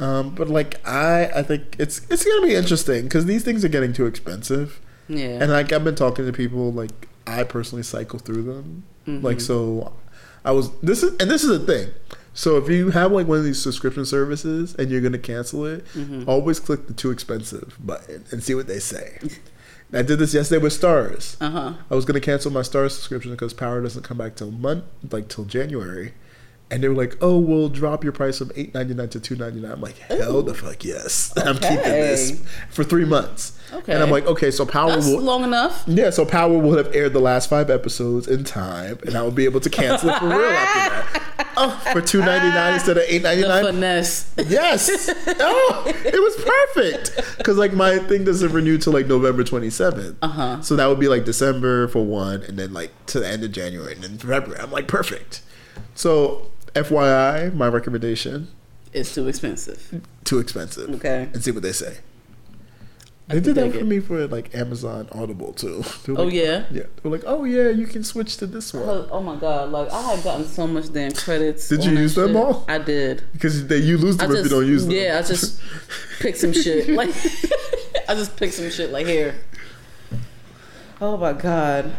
[0.00, 3.68] Um, but like I, I think it's it's gonna be interesting because these things are
[3.68, 4.80] getting too expensive.
[5.08, 5.38] Yeah.
[5.42, 8.84] And like I've been talking to people, like I personally cycle through them.
[9.06, 9.22] Mhm.
[9.22, 9.92] Like so,
[10.44, 11.88] I was this is and this is a thing.
[12.34, 15.84] So if you have like one of these subscription services and you're gonna cancel it,
[15.94, 16.28] Mhm.
[16.28, 19.18] always click the too expensive button and see what they say.
[19.92, 21.36] I did this yesterday with Starz.
[21.40, 21.72] Uh huh.
[21.90, 25.28] I was gonna cancel my Starz subscription because Power doesn't come back till month like
[25.28, 26.12] till January.
[26.70, 29.36] And they were like, "Oh, we'll drop your price from eight ninety nine to two
[29.36, 29.72] ninety nine.
[29.72, 31.32] I'm like, "Hell the fuck yes!
[31.38, 33.92] I'm keeping this for three months." Okay.
[33.94, 35.84] And I'm like, "Okay, so Power That's will long enough.
[35.86, 39.30] yeah, so Power will have aired the last five episodes in time, and I will
[39.30, 41.24] be able to cancel it for real after that.
[41.60, 43.64] Oh, for two ninety nine instead of eight ninety nine.
[43.64, 44.32] finesse.
[44.46, 45.10] Yes.
[45.40, 46.36] Oh, it was
[46.76, 47.36] perfect.
[47.38, 50.16] Because like my thing doesn't renew till like November twenty seventh.
[50.22, 50.60] Uh-huh.
[50.62, 53.50] So that would be like December for one, and then like to the end of
[53.50, 54.60] January, and then February.
[54.62, 55.40] I'm like perfect.
[55.96, 56.48] So
[56.82, 58.48] FYI, my recommendation:
[58.92, 60.02] It's too expensive.
[60.24, 60.90] too expensive.
[60.96, 61.28] Okay.
[61.32, 61.98] And see what they say.
[63.28, 63.84] They did that dig for it.
[63.86, 65.84] me for like Amazon Audible too.
[66.06, 66.64] They were Oh like, yeah.
[66.70, 69.36] Yeah, they were like, "Oh yeah, you can switch to this one." Cause, oh my
[69.36, 71.68] god, like I had gotten so much damn credits.
[71.68, 72.36] Did you on that use them shit.
[72.36, 72.64] all?
[72.68, 73.24] I did.
[73.34, 74.94] Because they, you lose I them if you just don't use them.
[74.94, 75.60] yeah, I just
[76.20, 76.88] picked some shit.
[76.88, 77.10] Like
[78.08, 79.34] I just picked some shit like here.
[81.02, 81.92] Oh my god.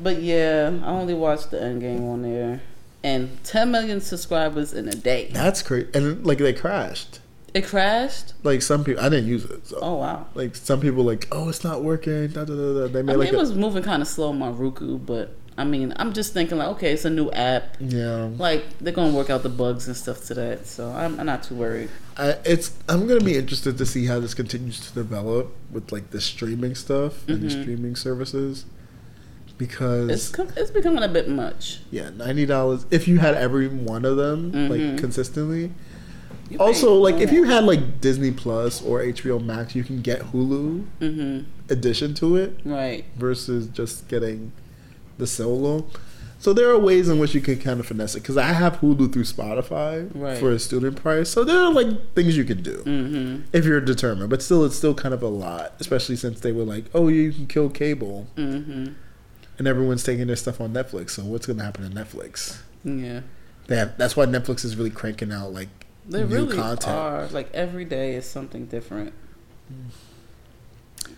[0.00, 2.60] But yeah, I only watched the end game on there.
[3.04, 5.28] And 10 million subscribers in a day.
[5.32, 5.88] That's crazy.
[5.94, 7.18] And like they crashed.
[7.54, 8.32] It crashed?
[8.44, 9.66] Like some people, I didn't use it.
[9.66, 9.78] So.
[9.82, 10.26] Oh wow.
[10.34, 12.28] Like some people, like, oh, it's not working.
[12.28, 12.86] Da, da, da, da.
[12.88, 14.98] They I made mean, like it a, was moving kind of slow on my Roku,
[14.98, 17.76] but I mean, I'm just thinking like, okay, it's a new app.
[17.80, 18.30] yeah.
[18.38, 21.42] Like they're gonna work out the bugs and stuff to that, so I'm, I'm not
[21.42, 21.90] too worried.
[22.16, 22.72] I, it's.
[22.88, 26.74] I'm gonna be interested to see how this continues to develop with like the streaming
[26.74, 27.62] stuff and the Mhm.
[27.62, 28.64] streaming services.
[29.66, 31.80] Because It's it's becoming a bit much.
[31.92, 34.98] yeah, ninety dollars if you had every one of them like Mhm.
[34.98, 35.70] consistently.
[36.50, 40.32] You Also, like if you had like Disney Plus or HBO Max, you can get
[40.32, 41.44] Hulu Mhm.
[41.70, 43.04] addition to it Right.
[43.16, 44.50] versus just getting
[45.18, 45.86] the solo.
[46.40, 48.22] So there are ways in which you can kind of finesse it.
[48.22, 50.36] Because I have Hulu through Spotify Right.
[50.38, 53.42] for a student price, so there are like things you can do Mhm.
[53.52, 54.28] if you're determined.
[54.28, 57.30] But still, it's still kind of a lot, especially since they were like, "Oh, you
[57.30, 58.94] can kill cable," Mhm.
[59.58, 61.10] And everyone's taking their stuff on Netflix.
[61.10, 62.58] So what's going to happen to Netflix?
[62.84, 63.20] Yeah.
[63.66, 65.68] They have, that's why Netflix is really cranking out like
[66.08, 66.88] They new really content.
[66.96, 67.26] are.
[67.28, 69.12] Like every day is something different.
[69.68, 71.12] Hmm.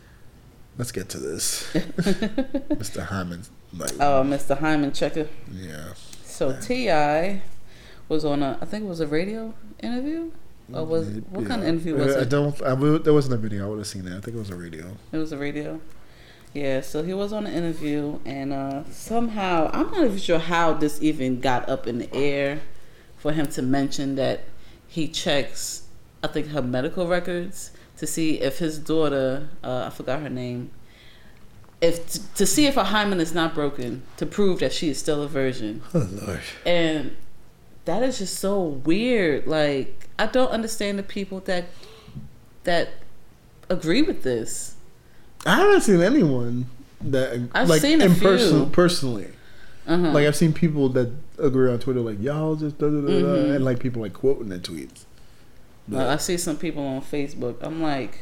[0.77, 3.05] Let's get to this, Mr.
[3.07, 3.43] Hymen.
[3.73, 4.59] Like, Oh, Mr.
[4.59, 5.29] Hymen Checker.
[5.53, 5.95] yeah.
[6.25, 7.41] So Ti
[8.09, 10.33] was on a, I think it was a radio interview.
[10.73, 12.29] Or was what kind of interview was I it?
[12.31, 12.61] don't.
[12.63, 13.67] I there wasn't a video.
[13.67, 14.17] I would have seen it.
[14.17, 14.97] I think it was a radio.
[15.13, 15.79] It was a radio.
[16.55, 20.73] Yeah, so he was on an interview, and uh, somehow I'm not even sure how
[20.73, 22.61] this even got up in the air
[23.19, 24.45] for him to mention that
[24.87, 25.83] he checks,
[26.23, 30.71] I think her medical records to see if his daughter, uh, I forgot her name,
[31.81, 35.23] if to see if her hymen is not broken to prove that she is still
[35.23, 36.41] a virgin, Oh lord.
[36.65, 37.17] and
[37.85, 39.47] that is just so weird.
[39.49, 41.65] Like I don't understand the people that
[42.63, 42.91] that
[43.69, 44.74] agree with this.
[45.47, 46.67] I haven't seen anyone
[47.03, 49.29] that I've like seen in person personally.
[49.87, 50.11] Uh-huh.
[50.13, 53.57] Like I've seen people that agree on Twitter, like y'all just da da da, Mhm.
[53.57, 55.05] and like people like quoting their tweets.
[55.87, 57.57] But- Like, I see some people on Facebook.
[57.61, 58.21] I'm like,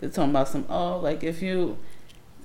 [0.00, 0.64] they're talking about some.
[0.70, 1.78] Oh, like if you,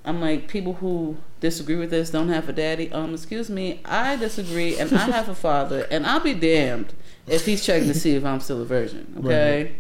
[0.04, 2.92] I'm like people who disagree with this don't have a daddy.
[2.92, 6.94] Um, excuse me, I disagree, and I have a father, and I'll be damned
[7.28, 9.14] if he's checking to see if I'm still a virgin.
[9.24, 9.74] Okay,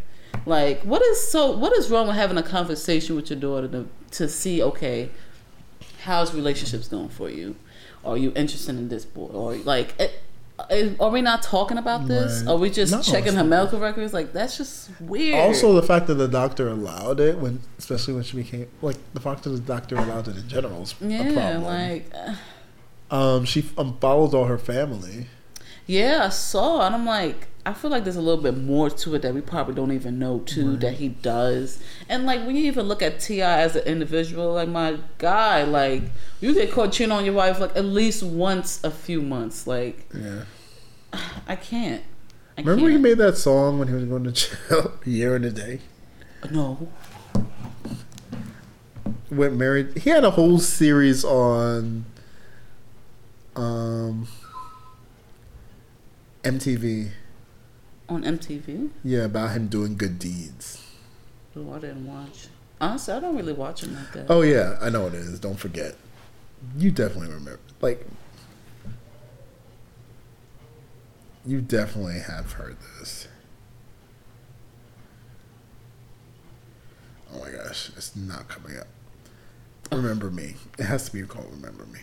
[0.46, 1.52] like what is so?
[1.52, 4.62] What is wrong with having a conversation with your daughter to to see?
[4.62, 5.10] Okay,
[6.04, 7.56] how's relationships going for you?
[8.04, 9.28] Are you interested in this boy?
[9.28, 9.94] Or like.
[10.00, 10.12] It,
[10.70, 12.41] eh, are we not talking about this?
[12.41, 12.52] Right.
[12.52, 14.13] Are we just No, checking her medical records?
[14.13, 15.39] Like that's just weird.
[15.39, 19.20] Also, the fact that the doctor allowed it when, especially when she became like the
[19.20, 21.63] fact that the doctor allowed it in general is a yeah, problem.
[21.63, 25.28] like uh, um, she unfollows all her family.
[25.88, 29.15] yeah, I saw, and I'm like, I feel like there's a little bit more to
[29.15, 31.80] it that we probably don't even know too that he does.
[32.10, 36.02] And like when you even look at Ti as an individual, like my guy, like
[36.39, 39.67] you get caught cheating on your wife like at least once a few months.
[39.67, 40.43] Like Yeah.
[41.47, 42.02] I can't.
[42.58, 43.04] I Remember he can't.
[43.04, 44.32] made that song when he was going to
[44.69, 45.80] jail, a year and a day.
[46.50, 46.89] no.
[49.30, 49.97] Went married.
[50.00, 52.04] He had a whole series on,
[53.56, 54.28] um,
[56.43, 57.12] MTV.
[58.12, 58.89] On MTV?
[59.06, 60.86] Yeah, about him doing good deeds.
[61.56, 62.47] Oh, I didn't watch.
[62.82, 64.26] Honestly, I don't really watch him like that.
[64.30, 65.39] Oh yeah, I know it is.
[65.39, 65.95] Don't forget.
[66.76, 67.62] You definitely remember.
[67.80, 68.06] Like,
[71.45, 73.30] you definitely have heard this.
[77.34, 78.88] Oh my gosh, it's not coming up.
[79.89, 80.56] Remember Me.
[80.78, 82.02] It has to be called Remember Me.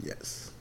[0.00, 0.52] Yes.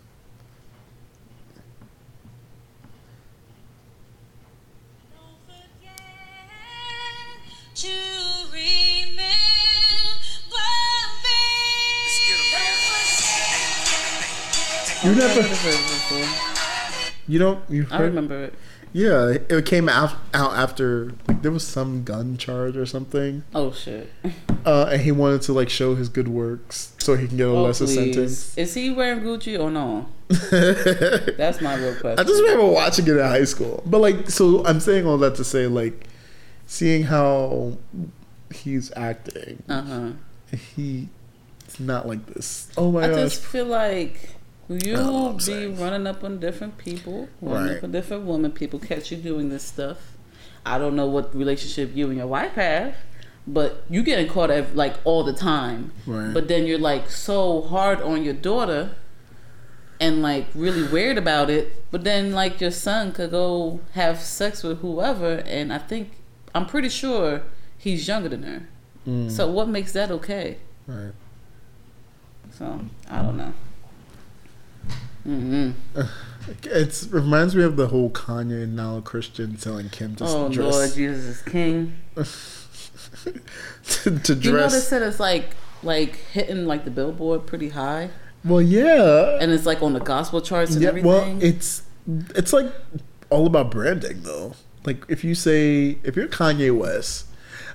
[15.03, 15.41] You I've never.
[15.41, 17.13] heard it before.
[17.27, 17.59] You don't.
[17.69, 18.05] You heard, I heard?
[18.09, 18.53] remember it.
[18.93, 23.73] Yeah, it came out out after like there was some gun charge or something, Oh
[23.73, 24.09] shit.
[24.65, 27.51] uh, and he wanted to like show his good works so he can get a
[27.51, 27.95] Oh, lesser please.
[27.95, 28.57] sentence.
[28.57, 30.05] Is he wearing Gucci or no?
[31.37, 32.19] That's my real question.
[32.19, 35.35] I just remember watching it in high school, but like, so I'm saying all that
[35.35, 36.07] to say like,
[36.65, 37.77] seeing how
[38.53, 40.09] he's acting, Uh huh.
[40.75, 41.09] he
[41.65, 42.69] it's not like this.
[42.77, 43.09] Oh my god.
[43.11, 44.29] I gosh, just feel like
[44.69, 45.79] you Oh, be saying.
[45.79, 47.77] running up on different people, running Right.
[47.77, 48.51] up on different women.
[48.51, 49.97] People catch you doing this stuff.
[50.65, 52.95] I don't know what relationship you and your wife have,
[53.47, 55.91] but you getting caught at like all the time.
[56.07, 56.33] Right.
[56.33, 58.91] But then you're like so hard on your daughter,
[59.99, 61.83] and like really weird about it.
[61.91, 66.11] But then like your son could go have sex with whoever, and I think
[66.55, 67.43] I'm pretty sure
[67.77, 68.67] he's younger than her.
[69.07, 70.57] Mm, So what makes that okay?
[70.87, 71.11] right.
[72.51, 73.53] So I don't know.
[75.27, 75.71] Mm-hmm.
[76.63, 80.73] It's reminds me of the whole Kanye and now Christian telling Kim to Oh dress
[80.73, 81.97] Lord, Jesus is King.
[82.15, 82.23] to,
[84.19, 88.11] to You know they said it's like like hitting like the billboard pretty high,
[88.43, 90.89] well, yeah, and it's like on the gospel charts and yeah.
[90.89, 91.09] everything.
[91.09, 91.81] Well, it's
[92.35, 92.71] it's like
[93.31, 94.53] all about branding though.
[94.85, 97.25] Like if you say if you're Kanye West,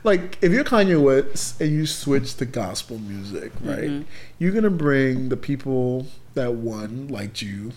[0.04, 3.90] like if you're Kanye West and you switch to gospel music, right?
[3.90, 4.04] Mhm.
[4.38, 7.72] You're gonna bring the people that one liked you,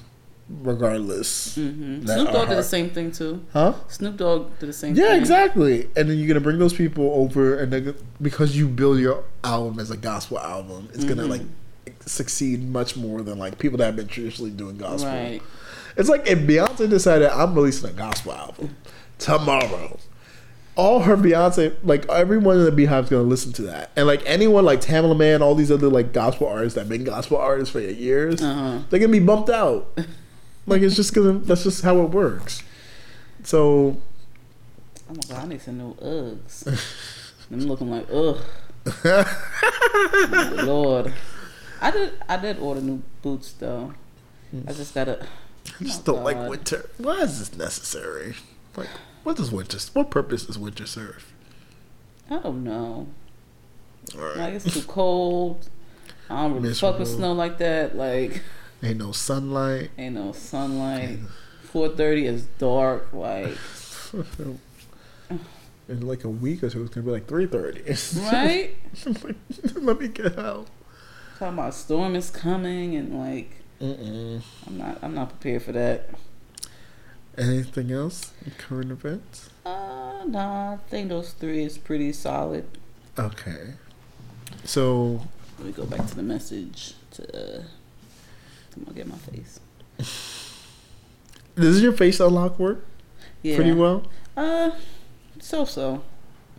[0.62, 1.56] regardless.
[1.56, 3.42] hmm Snoop Dogg did the same thing too.
[3.54, 3.74] Huh?
[3.88, 4.94] Snoop Dogg did the same.
[4.96, 5.04] Thing.
[5.04, 5.20] Yeah, thing.
[5.22, 5.90] exactly.
[5.96, 9.80] And then you're gonna bring those people over, and then because you build your album
[9.80, 11.30] as a gospel album, it's gonna Mhm.
[11.30, 11.42] like
[12.06, 15.10] succeed much more than like people that have been traditionally doing gospel.
[15.12, 15.42] Right.
[15.96, 18.76] It's like if Beyonce decided I'm releasing a gospel album
[19.20, 19.98] tomorrow.
[20.76, 24.66] All her Beyonce, like everyone in the BeyHive's gonna listen to that, and like anyone
[24.66, 28.42] like Tamela Mann, all these other like gospel artists that been gospel artists for years,
[28.42, 28.80] Uh-huh.
[28.90, 29.96] they're gonna be bumped out.
[30.66, 32.64] like it's just gonna, that's just how it works.
[33.44, 33.98] So
[35.10, 37.12] Oh my God, I need some new Uggs.
[37.52, 38.40] I'm looking like ugh.
[39.96, 41.14] Oh, Lord,
[41.82, 42.14] I did.
[42.28, 43.94] I did order new boots though.
[44.68, 45.26] I just gotta.
[45.80, 46.90] I just Oh, don't like winter.
[46.98, 48.36] Why is this necessary?
[48.76, 48.90] Like,
[49.24, 49.78] what does winter?
[49.94, 51.32] What purpose does winter serve?
[52.30, 53.08] I don't know.
[54.16, 54.38] Right.
[54.38, 55.68] Like it's too cold.
[56.30, 57.18] I don't really fuck with Miserable.
[57.20, 57.96] snow like that.
[57.96, 58.42] Like
[58.82, 59.92] Ain't no sunlight.
[59.98, 61.20] ain't no sunlight.
[61.64, 63.14] Four thirty is dark.
[63.14, 63.58] Like
[65.90, 67.82] In like a week or two, it's gonna be like three thirty.
[68.22, 68.76] right.
[69.76, 70.68] Let me get out.
[71.40, 74.42] Talking about storm is coming and like Mm-mm.
[74.68, 74.98] I'm not.
[75.02, 76.10] I'm not prepared for that.
[77.38, 78.32] Anything else?
[78.58, 79.50] Current events?
[79.66, 80.74] Uh, nah.
[80.74, 82.66] I think those three is pretty solid.
[83.18, 83.74] Okay.
[84.66, 85.22] So
[85.58, 87.24] Let me go back to the message to.
[87.60, 87.64] Uh,
[88.76, 89.60] I'm gonna get my face.
[91.56, 92.86] does your face unlock work
[93.44, 93.56] Yeah.
[93.56, 94.04] pretty well?
[94.36, 94.72] Uh,
[95.40, 96.04] so so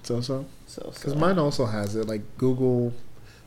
[0.03, 0.47] So so.
[0.67, 0.91] so so.
[0.91, 2.07] Because mine also has it.
[2.07, 2.93] Like Google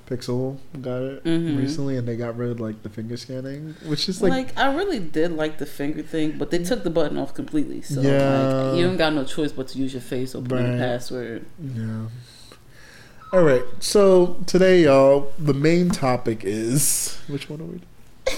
[0.08, 1.58] Pixel got it Mhm.
[1.58, 4.74] recently, and they got rid of like the finger scanning, which is like, like, I
[4.74, 7.82] really did like the finger thing, but they took the button off completely.
[7.82, 8.70] So Yeah.
[8.70, 10.76] like, you don't got no choice but to use your face or put in Right.
[10.76, 11.46] a password.
[11.76, 12.08] yeah.
[13.34, 13.64] All right.
[13.82, 17.82] So today, y'all, the main topic is which one are we?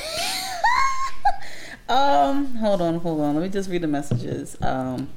[1.87, 3.33] Um, hold on, hold on.
[3.35, 4.55] Let me just read the messages.
[4.61, 5.09] Um,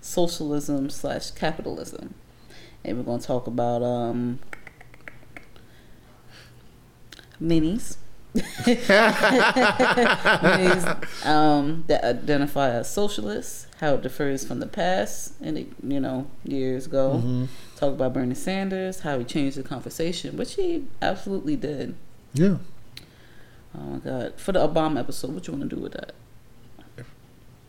[0.00, 2.14] socialism slash capitalism,
[2.84, 4.38] and we're gonna talk about um
[7.42, 7.96] minis.
[9.90, 16.00] minis um, that identify as socialists, how it differs from the past and it, you
[16.00, 17.20] know years ago.
[17.24, 17.48] Mhm.
[17.76, 21.94] Talk about Bernie Sanders, how he changed the conversation, which he absolutely did.
[22.34, 22.56] Yeah.
[23.76, 24.34] Oh my god!
[24.36, 26.12] For the Obama episode, what you want to do with that?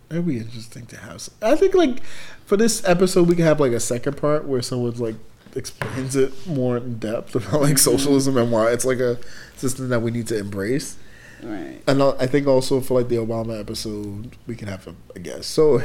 [0.09, 1.29] It'd be interesting to have.
[1.41, 2.03] I think like
[2.45, 5.15] for this episode, we can have like a second part where someone's like
[5.55, 9.17] explains it more in depth about like socialism and why it's like a
[9.57, 10.97] system that we need to embrace.
[11.43, 11.81] Right.
[11.87, 15.19] And I I think also for like the Obama episode, we can have a, a
[15.19, 15.49] guest.
[15.51, 15.81] So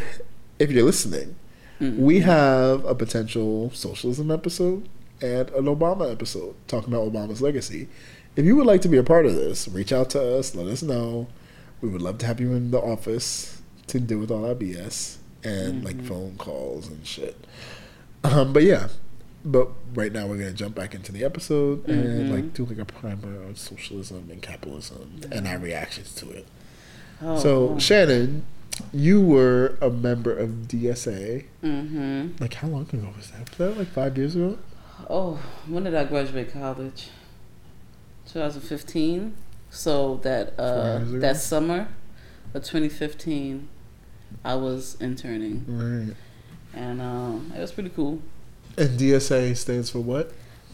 [0.59, 1.37] if you're listening,
[1.79, 1.99] Mm.
[1.99, 4.89] we have a potential socialism episode
[5.21, 7.87] and an Obama episode talking about Obama's legacy.
[8.35, 10.55] If you would like to be a part of this, reach out to us.
[10.55, 11.27] Let us know.
[11.83, 15.19] We would love to have you in the office to deal with all that BS
[15.45, 17.37] and like phone calls and shit.
[18.25, 18.89] Um, but yeah,
[19.47, 22.33] but right now we're gonna jump back into the episode and Mhm.
[22.35, 26.47] like do like a primer on socialism and capitalism and our reactions to it.
[27.23, 28.45] Oh, so Shannon,
[28.93, 31.45] you were a member of DSA.
[31.63, 32.43] Mm-hmm.
[32.43, 33.49] Like how long ago was that?
[33.51, 34.59] Was that like five years ago?
[35.09, 35.39] Oh,
[35.69, 37.09] when did I graduate college?
[38.27, 39.35] 2015.
[39.71, 41.89] So that uh, that summer
[42.55, 43.69] of 2015,
[44.45, 46.15] I was interning, Right.
[46.75, 48.21] and um, it was pretty cool.
[48.77, 50.33] And DSA stands for what?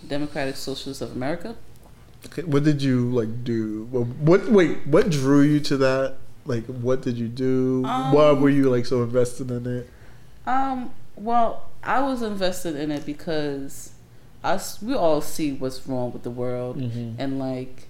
[0.09, 1.55] Democratic Socialists of America.
[2.27, 3.85] Okay, What did you like do?
[3.91, 4.87] What wait?
[4.87, 6.17] What drew you to that?
[6.45, 7.83] Like, what did you do?
[7.83, 9.89] Why Um, were you like so invested in it?
[10.47, 13.91] Um, well, I was invested in it because
[14.43, 17.15] us we all see what's wrong with the world, Mhm.
[17.19, 17.89] and like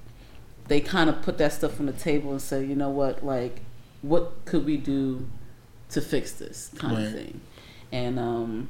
[0.68, 3.60] they kind of put that stuff on the table and say, you know what, like
[4.02, 5.26] what could we do
[5.90, 7.06] to fix this kind Right.
[7.06, 7.40] of thing.
[7.90, 8.68] And um,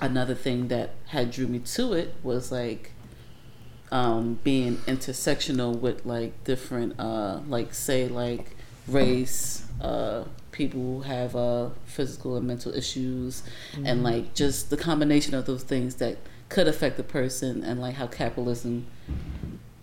[0.00, 2.92] another thing that had drew me to it was like
[3.92, 11.34] um, being intersectional with like different, uh, like say like race, uh, people who have
[11.34, 13.42] uh, physical and mental issues,
[13.84, 17.94] and like just the combination of those things that could affect the person, and like
[17.96, 18.86] how capitalism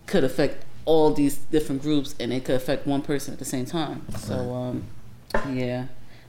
[0.06, 3.66] could affect all these different groups, and it could affect one person at the same
[3.66, 4.06] time.
[4.18, 4.84] So um,
[5.50, 5.88] yeah,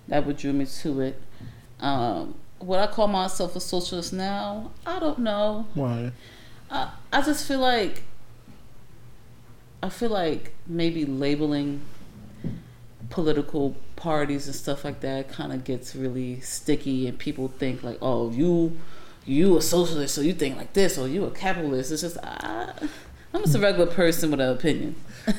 [0.09, 1.23] that would drew me to it.
[1.79, 4.71] Um, would I call myself a socialist now?
[4.87, 5.67] I don't know.
[5.75, 6.13] Why?
[6.71, 8.03] I, I just feel like
[9.83, 11.83] I feel like maybe labeling
[13.11, 17.99] political parties and stuff like that kind of gets really sticky and people think like
[18.03, 18.79] oh you
[19.25, 22.73] you a socialist so you think like this or you a capitalist it's just I,
[23.33, 24.95] i'm just a regular person with an opinion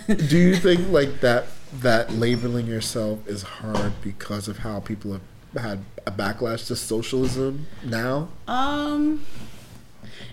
[0.07, 5.28] do you think like that that labeling yourself is hard because of how people have
[5.57, 8.29] had a backlash to socialism now?
[8.47, 9.25] um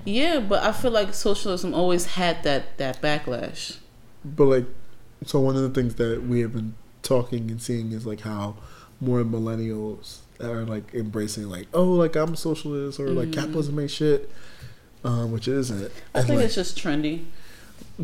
[0.05, 3.79] yeah but i feel like socialism always had that that backlash
[4.25, 4.64] But like,
[5.25, 8.57] so one of the things that we have been talking and seeing is like how
[9.01, 13.91] more millennials are like embracing like, oh, like I'm a socialist or like capitalism ain't
[13.91, 14.31] shit,
[15.05, 15.93] um, which it isn't.
[16.14, 17.25] I think like, it's just trendy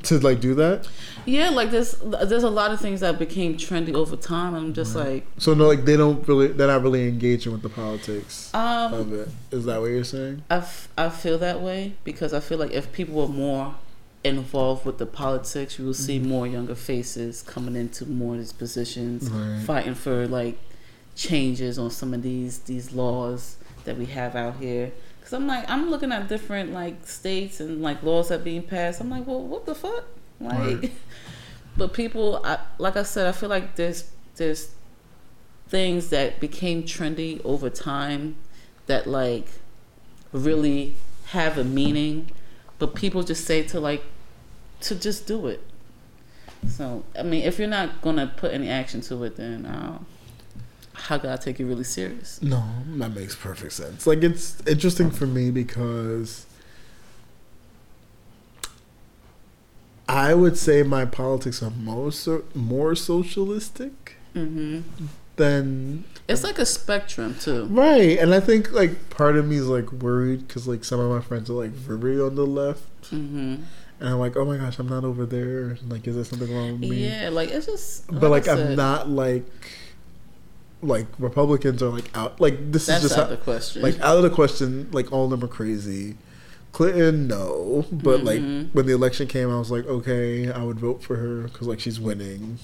[0.04, 0.88] to like do that.
[1.26, 4.54] Yeah, like there's there's a lot of things that became trendy over time.
[4.54, 7.62] And I'm just like, So no, like they don't really, they're not really engaging with
[7.62, 9.28] the politics um, of it.
[9.50, 10.42] Is that what you're saying?
[10.50, 13.74] I, f- I feel that way because I feel like if people were more
[14.24, 16.28] involved with the politics, you will see Mm-hmm.
[16.28, 19.62] more younger faces coming into more of these positions, Right.
[19.62, 20.58] fighting for like
[21.14, 24.92] changes on some of these these laws that we have out here.
[25.32, 29.00] Cause I'm like I'm looking at different like states and like laws that being passed.
[29.00, 30.04] I'm like, well, what the fuck?
[30.38, 30.92] Like, Right.
[31.76, 34.72] but people, I, like I said, I feel like there's there's
[35.68, 38.36] things that became trendy over time
[38.88, 39.46] that like
[40.32, 40.96] really
[41.28, 42.30] have a meaning,
[42.78, 44.04] but people just say to like
[44.82, 45.62] to just do it.
[46.68, 49.98] So I mean, if you're not gonna put any action to it, then uh,
[51.08, 52.40] how can I take you really serious?
[52.42, 52.62] No,
[52.96, 54.06] that makes perfect sense.
[54.06, 56.46] Like it's interesting for me because
[60.08, 64.80] I would say my politics are more so, more socialistic hmm
[65.36, 67.66] than It's like a spectrum too.
[67.70, 71.10] right, and I think like part of me is like worried because like some of
[71.10, 73.56] my friends are like very on the left, hmm
[74.00, 75.78] and I'm like, oh my gosh, I'm not over there.
[75.86, 77.06] Like, is there something wrong with me?
[77.08, 78.06] Yeah, like it's just.
[78.08, 79.46] but like I I'm not like
[80.82, 82.40] like Republicans are like out.
[82.40, 83.82] Like this That's is just out how, the question.
[83.82, 84.88] like out of the question.
[84.92, 86.16] Like all of them are crazy.
[86.72, 88.24] Clinton, no, but Mhm.
[88.24, 91.66] like when the election came, I was like, okay, I would vote for her because
[91.68, 92.58] like she's winning.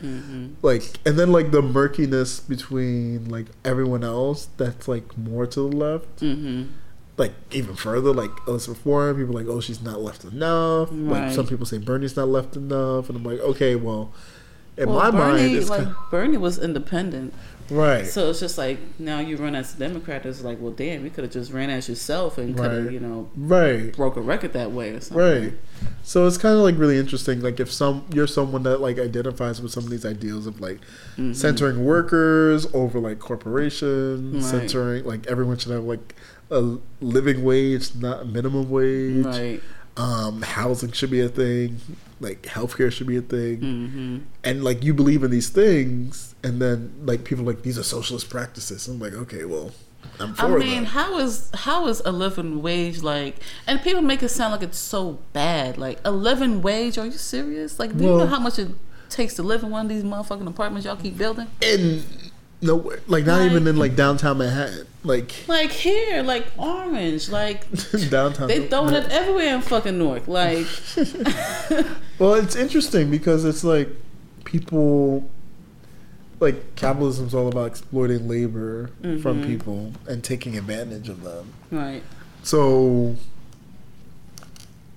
[0.00, 5.60] hmm Like, and then like the murkiness between like everyone else that's like more to
[5.68, 6.64] the left, hmm
[7.16, 10.88] like even further, like Elizabeth Warren, people are like, oh, she's not left enough.
[10.90, 14.12] Like some people say Bernie's not left enough, and I'm like, okay, well,
[14.76, 17.32] in well, my Bernie, mind, it's like kind Bernie was independent,
[17.70, 18.04] right.
[18.06, 20.26] so it's just like now you run as a Democrat.
[20.26, 22.92] It's like, well, damn, you could have just ran as yourself and could have, Right.
[22.92, 23.94] you know, Right.
[23.96, 25.42] broke a record that way or something.
[25.42, 25.52] Right.
[26.02, 27.40] So it's kind of like really interesting.
[27.40, 30.80] Like if some you're someone that like identifies with some of these ideals of like
[31.16, 31.34] Mhm.
[31.36, 34.50] centering workers over like corporations, Right.
[34.50, 36.14] centering like everyone should have like
[36.50, 39.24] a living wage, not a minimum wage.
[39.24, 39.62] Right.
[39.96, 41.80] Um, housing should be a thing.
[42.20, 43.56] Like healthcare should be a thing.
[43.60, 47.78] hmm And like you believe in these things, and then like people are like these
[47.78, 48.88] are socialist practices.
[48.88, 49.70] I'm like, okay, well,
[50.18, 53.36] I'm for I mean, how is how is a living wage like?
[53.68, 55.78] And people make it sound like it's so bad.
[55.78, 56.98] Like a living wage?
[56.98, 57.78] Are you serious?
[57.78, 58.70] Like, do you know how much it
[59.10, 61.46] takes to live in one of these motherfucking apartments y'all keep building?
[61.62, 62.04] And
[62.60, 62.76] no,
[63.06, 64.86] like not Like- even in like downtown Manhattan.
[65.04, 67.66] Like Like here, like orange, like
[68.10, 68.48] downtown.
[68.48, 70.26] they throwing it everywhere in fucking North.
[70.26, 70.66] Like,
[72.18, 73.88] Well, it's interesting because it's like
[74.44, 75.28] people
[76.40, 78.90] like capitalism's all about exploiting labor
[79.22, 79.46] from Mhm.
[79.46, 81.52] people and taking advantage of them.
[81.70, 82.02] right,
[82.42, 83.16] So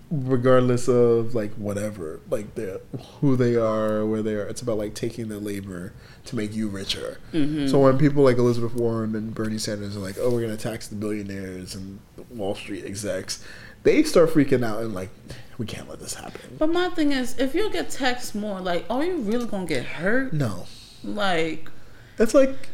[0.10, 2.78] regardless of like whatever, like they
[3.20, 5.94] who they are, where they are, it's about like taking their labor
[6.26, 7.20] to make you richer.
[7.32, 10.58] hmm So when people like Elizabeth Warren and Bernie Sanders are like, "Oh, we're gonna
[10.58, 12.00] tax the billionaires and
[12.30, 13.44] Wall Street execs,"
[13.84, 15.10] they start freaking out and like,
[15.58, 18.86] "We can't let this happen." But my thing is, if you get taxed more, like,
[18.90, 20.34] are you really gonna get hurt?
[20.34, 20.66] No,
[21.04, 21.70] Like,
[22.18, 22.70] it's like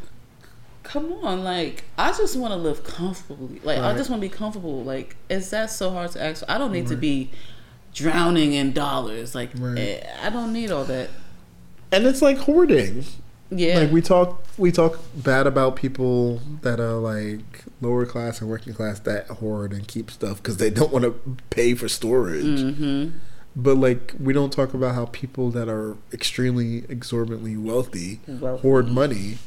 [0.83, 3.59] come on, like, I just want to live comfortably.
[3.63, 4.83] Like, I just want to be comfortable.
[4.83, 6.43] Like, is that so hard to ask?
[6.47, 7.31] I don't need to be
[7.93, 9.33] drowning in dollars.
[9.35, 9.77] Like, Right.
[9.77, 11.09] eh, I don't need all that.
[11.91, 13.05] and it's like hoarding.
[13.51, 18.49] Yeah, Like we talk, we talk bad about people that are like lower class and
[18.49, 22.61] working class that hoard and keep stuff because they don't want to pay for storage.
[22.61, 23.09] hmm
[23.55, 28.61] But like we don't talk about how people that are extremely exorbitantly wealthy Wealthy.
[28.63, 29.37] hoard money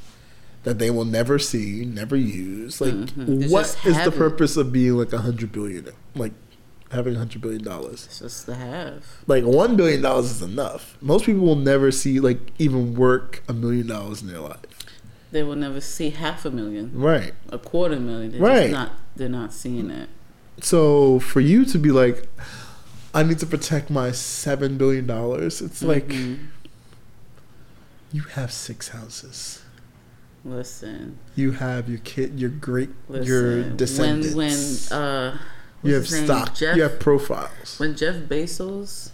[0.67, 2.81] that they will never see, never use.
[2.81, 3.39] Like, Mhm.
[3.41, 4.17] They what just the it.
[4.17, 5.87] purpose of being like a hundred billion?
[6.17, 6.33] Like
[6.91, 8.07] having a hundred billion dollars.
[8.07, 9.05] It's just to have.
[9.29, 10.97] Like one billion dollars is enough.
[11.01, 14.59] Most people will never see like even work a million dollars in their life.
[15.31, 17.35] They will never see half a million, Right.
[17.51, 18.33] a quarter million.
[18.33, 18.71] They're Right.
[18.73, 18.99] not.
[19.15, 20.09] They're not seeing that.
[20.61, 22.29] So for you to be like,
[23.15, 26.39] I need to protect my seven billion dollars, it's like Mhm.
[28.13, 29.61] you have six houses.
[30.47, 33.27] Listen, You have your kid, your great, listen.
[33.27, 34.35] your descendants.
[34.35, 34.49] When
[34.93, 35.39] when uh,
[35.83, 36.25] you have what's his name?
[36.27, 36.55] stock.
[36.55, 37.79] Jeff, you have profiles.
[37.79, 39.11] when Jeff Bezos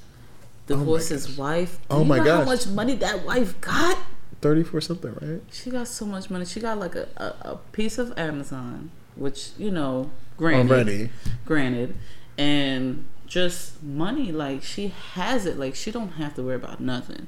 [0.71, 1.79] Oh his wife.
[1.89, 2.39] Do Oh you my know gosh.
[2.41, 3.99] how much money that wife got?
[4.41, 5.43] Thirty for something, right?
[5.51, 6.45] She got so much money.
[6.45, 11.11] She got like a, a, a piece of Amazon, which you know, granted, Already.
[11.45, 11.95] granted,
[12.39, 14.33] and just money.
[14.33, 15.59] Like she has it.
[15.59, 17.27] Like she don't have to worry about nothing.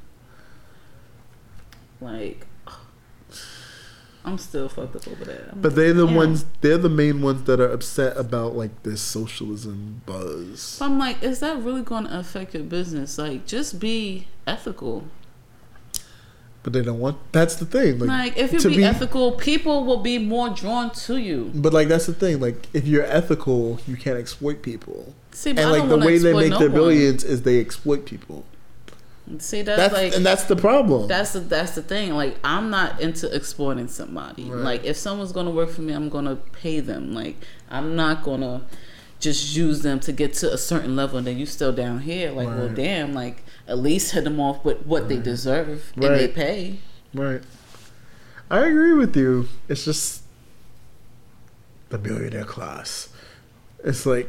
[2.01, 2.47] Like.
[4.27, 5.51] I'm still fucked up over that.
[5.53, 6.15] I'm But they're the damn.
[6.15, 6.47] ones.
[6.63, 10.61] They're the main ones that are upset about like this socialism buzz.
[10.61, 13.19] So I'm like, is that really going to affect your business?
[13.19, 15.05] Like, just be ethical.
[16.63, 17.19] But they don't want.
[17.33, 17.99] That's the thing.
[17.99, 21.51] Like, Like, if you to be, be- ethical, people will be more drawn to you.
[21.55, 22.41] But like that's the thing.
[22.41, 25.15] Like if you're ethical, you can't exploit people.
[25.33, 26.79] See, but And I like don't the wanna way they make no their one.
[26.79, 28.47] billions is they exploit people.
[29.39, 31.09] See, that's, That's like and that's the problem.
[31.09, 32.13] that's the that's the thing.
[32.13, 34.45] Like, I'm not into exploiting somebody.
[34.45, 34.61] Right.
[34.63, 37.15] Like, if someone's gonna work for me, I'm gonna pay them.
[37.15, 37.37] Like,
[37.71, 38.63] I'm not gonna
[39.21, 42.33] just use them to get to a certain level, and then you still down here.
[42.33, 43.15] Like, well, damn.
[43.15, 46.81] Like, at least hit them off with what they deserve, and they pay.
[47.15, 47.41] right.
[48.51, 49.49] I agree with you.
[49.69, 50.23] It's just
[51.89, 53.09] the billionaire class.
[53.85, 54.29] It's like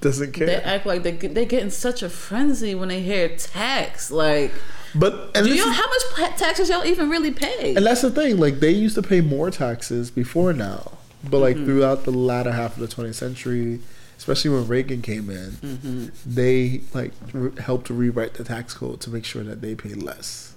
[0.00, 0.46] doesn't care.
[0.46, 4.10] They act like they they get in such a frenzy when they hear tax.
[4.10, 4.52] Like,
[4.96, 7.76] But and do is- how much taxes y'all even really pay?
[7.76, 8.38] And that's the thing.
[8.38, 11.66] Like they used to pay more taxes before now, but like Mm-hmm.
[11.66, 13.78] throughout the latter half of the 20th century,
[14.18, 16.06] especially when Reagan came in, Mm-hmm.
[16.26, 19.94] they like re- helped to rewrite the tax code to make sure that they pay
[19.94, 20.56] less.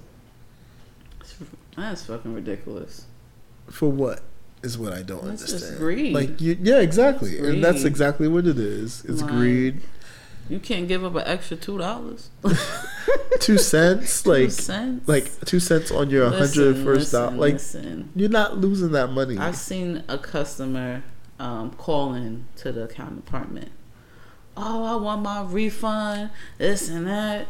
[1.78, 3.06] That's fucking ridiculous.
[3.70, 4.22] For what
[4.64, 5.78] is what I don't That's just understand.
[5.80, 6.14] greed.
[6.14, 9.04] Like you, yeah, exactly, It's and that's exactly what it is.
[9.06, 9.82] It's Like- greed.
[10.50, 12.30] You can't give up an extra two dollars.
[13.40, 15.08] Two cents, like cents?
[15.08, 17.32] like two cents on your hundred first dollar.
[17.32, 18.10] Like listen.
[18.16, 19.38] you're not losing that money.
[19.38, 21.04] I've seen a customer
[21.40, 23.72] um, calling to the accounting department.
[24.56, 26.30] Oh, I want my refund.
[26.58, 27.48] This and that.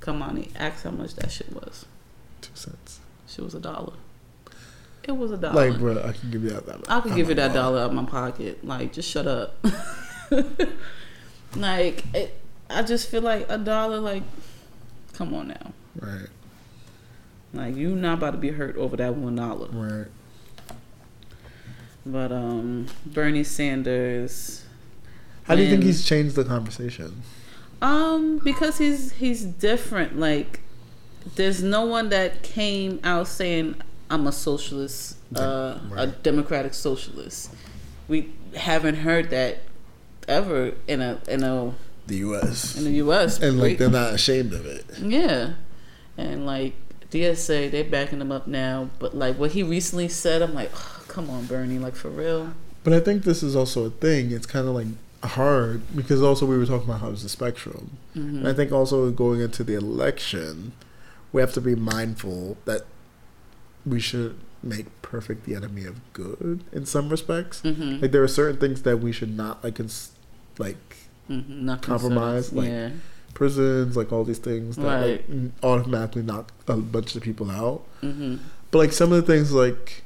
[0.00, 1.86] Come on, he asked how much that shit was.
[2.40, 3.00] two cents.
[3.28, 3.94] Shit was a dollar.
[5.04, 5.70] It was a dollar.
[5.70, 6.66] Like, bro, I can give you that.
[6.66, 6.82] dollar.
[6.88, 8.64] I could give you that dollar out of my pocket.
[8.64, 9.56] Like, just shut up.
[11.56, 12.38] like, it,
[12.70, 13.98] I just feel like a dollar.
[13.98, 14.22] Like,
[15.12, 15.72] come on now.
[15.96, 16.28] Right,
[17.52, 19.68] Like, you not about to be hurt over that one dollar.
[19.72, 20.06] right.
[22.04, 24.64] But um, Bernie Sanders.
[25.44, 27.22] How do you think he's changed the conversation?
[27.80, 30.18] Um, because he's he's different.
[30.18, 30.60] Like,
[31.36, 33.80] there's no one that came out saying
[34.12, 37.50] I'm a socialist, uh, a democratic socialist.
[38.08, 39.60] We haven't heard that
[40.28, 41.72] ever in a in a
[42.06, 42.76] The U.S.
[42.76, 43.40] in the U.S.
[43.40, 44.84] and like they're not ashamed of it.
[45.00, 45.54] yeah,
[46.18, 46.74] and like
[47.10, 48.90] DSA, they're backing him up now.
[48.98, 52.52] But like what he recently said, I'm like, oh, come on, Bernie, like for real.
[52.84, 54.30] But I think this is also a thing.
[54.30, 54.88] It's kind of like
[55.24, 57.96] hard because also we were talking about how it's a spectrum.
[58.14, 58.38] Mm-hmm.
[58.38, 60.72] And I think also going into the election,
[61.32, 62.82] we have to be mindful that
[63.86, 67.60] we should make perfect the enemy of good in some respects.
[67.62, 68.00] Mm-hmm.
[68.02, 70.12] Like there are certain things that we should not like cons-
[70.58, 70.96] like
[71.28, 71.64] mm-hmm.
[71.66, 72.60] Not Compromise, considered.
[72.62, 72.98] like- yeah.
[73.34, 75.24] prisons, like all these things that like Right.
[75.30, 77.82] n- automatically knock a bunch of people out.
[78.02, 78.36] Mm-hmm.
[78.70, 80.04] But like some of the things like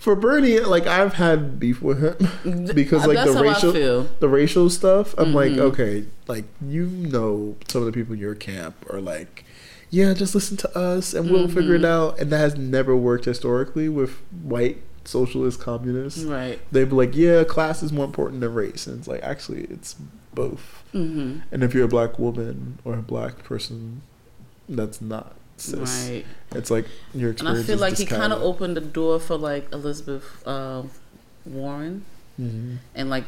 [0.00, 5.14] for Bernie, like I've had beef with him because like the racial the racial stuff.
[5.18, 5.58] I'm like, Mhm.
[5.58, 9.44] okay, like you know some of the people in your camp are like,
[9.90, 11.86] yeah, just listen to us and we'll figure it Mhm.
[11.86, 12.18] out.
[12.20, 14.10] And that has never worked historically with
[14.42, 16.22] white socialist communists.
[16.24, 16.60] Right.
[16.70, 19.96] They'd be like, yeah, class is more important than race, and it's like actually it's
[20.34, 20.82] both.
[20.94, 21.38] Mm-hmm.
[21.50, 24.02] And if you're a black woman or a black person,
[24.68, 26.08] that's not cis.
[26.10, 26.26] Right.
[26.54, 29.72] It's like your And I feel like he kind of opened the door for like
[29.72, 30.82] Elizabeth uh,
[31.46, 32.04] Warren
[32.40, 32.76] Mhm.
[32.94, 33.24] and like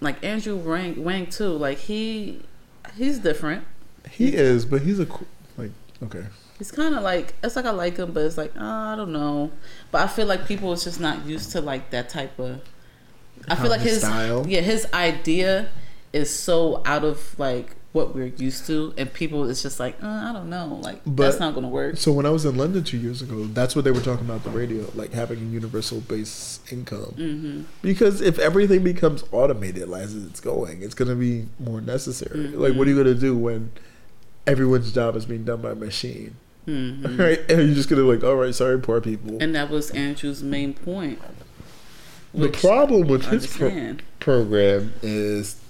[0.00, 1.50] like Andrew Yang, Yang too.
[1.50, 2.40] Like he
[2.96, 3.64] he's different.
[4.10, 5.06] He is, but he's a
[6.02, 6.24] okay.
[6.58, 9.12] He's kind of like it's like I like him, but it's like uh, I don't
[9.12, 9.50] know.
[9.92, 12.60] But I feel like people is just not used to like that type of.
[13.48, 14.44] I How feel like his his style?
[14.48, 15.68] yeah his idea
[16.12, 20.06] is so out of like what we're used to, and people is just like uh,
[20.06, 21.96] I don't know, like But- that's not gonna work.
[21.96, 24.42] So when I was in London two years ago, that's what they were talking about
[24.44, 27.14] the radio, like having a universal base income.
[27.16, 32.48] hmm Because if everything becomes automated as it's going, it's going to be more necessary.
[32.48, 33.70] Like, what are you going to do when
[34.48, 36.34] everyone's job is being done by a machine?
[36.64, 37.38] hmm Right?
[37.48, 39.38] And you're just going to like, all right, sorry, poor people.
[39.40, 41.20] And that was Andrew's main point.
[42.34, 45.60] the problem with his pro- program is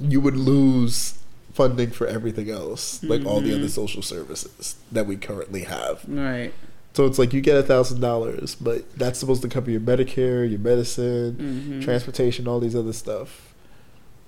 [0.00, 1.18] you would lose
[1.52, 6.04] funding for everything else, like all the other social services that we currently have.
[6.08, 6.52] right.
[6.92, 10.48] So it's like you get a thousand dollars, but that's supposed to cover your Medicare,
[10.48, 13.52] your medicine, hmm transportation, all these other stuff.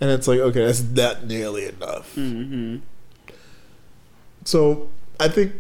[0.03, 2.15] And it's like, okay, that's not nearly enough.
[2.15, 2.77] hmm
[4.49, 4.89] So
[5.21, 5.53] I think,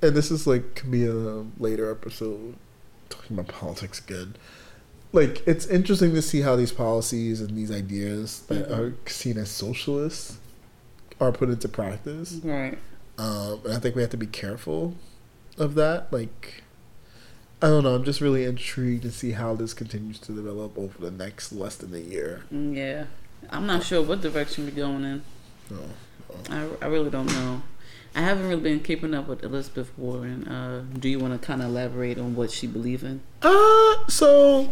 [0.00, 1.12] and this is like could be a
[1.58, 2.54] later episode
[3.08, 4.36] talking about politics again.
[5.12, 8.78] Like it's interesting to see how these policies and these ideas that Mhm.
[8.78, 10.38] are seen as socialists
[11.20, 12.34] are put into practice.
[12.44, 12.78] Right.
[13.18, 14.94] Um, and I think we have to be careful
[15.58, 16.12] of that.
[16.12, 16.62] Like,
[17.60, 17.96] I don't know.
[17.96, 21.74] I'm just really intrigued to see how this continues to develop over the next less
[21.74, 22.44] than a year.
[22.54, 23.06] Mm, Yeah.
[23.50, 25.22] I'm not sure what direction we're going in.
[25.68, 25.76] So,
[26.50, 27.62] I, I really don't know.
[28.14, 30.46] I haven't really been keeping up with Elizabeth Warren.
[30.46, 33.22] Uh, do you want to kind of elaborate on what she believes in?
[33.42, 34.70] uh, so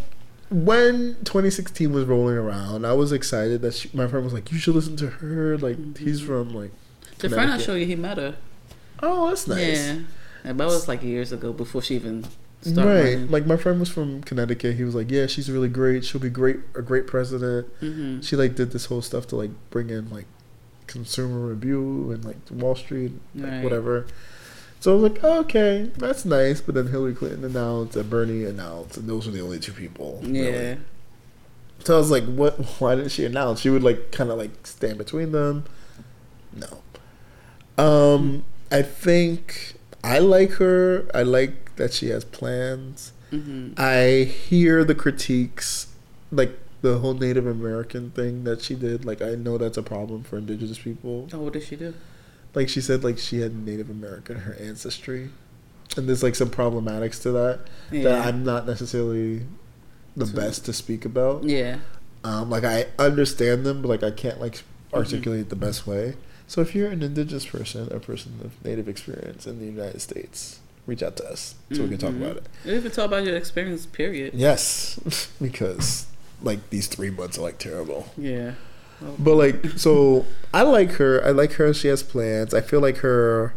[0.51, 4.59] when 2016 was rolling around, I was excited that she, my friend was like, "You
[4.59, 6.71] should listen to her." Like, he's from like,
[7.19, 8.37] The friend I showed you, he met her.
[9.03, 9.59] oh, that's nice.
[9.79, 9.99] Yeah.
[10.45, 12.25] But that was like years ago before she even
[12.63, 12.83] started.
[12.89, 13.31] Right, running.
[13.31, 14.77] like my friend was from Connecticut.
[14.77, 16.05] He was like, "Yeah, she's really great.
[16.05, 19.51] She'll be great, a great president." hmm she like did this whole stuff to like
[19.71, 20.27] bring in like
[20.91, 23.65] consumer review and like Wall Street, like, Right.
[23.65, 24.07] whatever.
[24.81, 26.61] So I was like, okay, that's nice.
[26.61, 30.21] But then Hillary Clinton announced and Bernie announced, and those were the only two people.
[30.23, 30.41] really.
[30.53, 30.75] Yeah.
[31.85, 32.55] So I was like, what?
[32.81, 33.61] Why didn't she announce?
[33.61, 35.65] She would like kind of like stand between them.
[36.53, 36.83] No.
[37.83, 39.75] Um, I think
[40.05, 41.07] I like her.
[41.15, 43.13] I like that she has plans.
[43.31, 45.89] hmm I hear the critiques,
[46.33, 49.05] like the whole Native American thing that she did.
[49.05, 51.29] Like I know that's a problem for Indigenous people.
[51.33, 51.95] Oh, what did she do?
[52.55, 55.31] Like she said, like she had Native American her ancestry,
[55.97, 57.61] and there's like some problematics to that
[57.91, 59.43] that I'm not necessarily
[60.17, 61.45] the best to speak about.
[61.45, 61.79] Yeah.
[62.25, 64.99] Um, like I understand them, but like I can't like Mm-hmm.
[64.99, 66.15] articulate the best way.
[66.49, 70.59] So if you're an Indigenous person, a person of Native experience in the United States,
[70.85, 72.23] reach out to us so we can talk Mhm.
[72.23, 72.47] about it.
[72.65, 74.35] You can talk about your experience, period.
[74.35, 74.99] Yes,
[75.41, 76.07] because
[76.43, 78.13] like these three months are like terrible.
[78.17, 78.53] Yeah.
[79.19, 81.25] But like, so I like her.
[81.25, 81.73] I like her.
[81.73, 82.53] She has plans.
[82.53, 83.55] I feel like her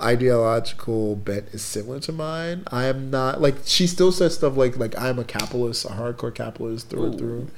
[0.00, 2.64] ideological bent is similar to mine.
[2.70, 6.34] I am not like she still says stuff like like I'm a capitalist, a hardcore
[6.34, 7.48] capitalist through and through,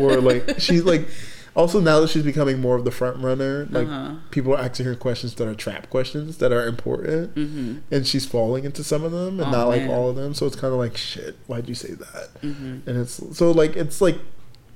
[0.00, 1.08] or like she's like.
[1.56, 4.14] Also, now that she's becoming more of the front runner, like Uh-huh.
[4.30, 8.26] people are asking her questions that are trap questions that are important, hmm and she's
[8.26, 9.90] falling into some of them and Oh, not like man.
[9.90, 10.34] all of them.
[10.34, 11.36] So it's kind of like shit.
[11.46, 12.28] Why'd you say that?
[12.42, 14.18] hmm and it's so like it's like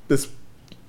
[0.08, 0.28] this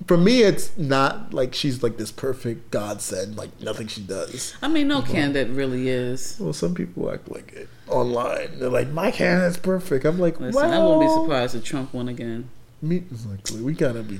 [0.08, 4.66] for me it's not like she's like this perfect godsend like nothing she does I
[4.66, 6.36] mean, no candidate really is.
[6.40, 10.60] well some people act like it online they're like my candidate's perfect i'm like Listen,
[10.60, 12.48] well I won't be surprised if Trump won again.
[12.80, 14.18] me like we gotta be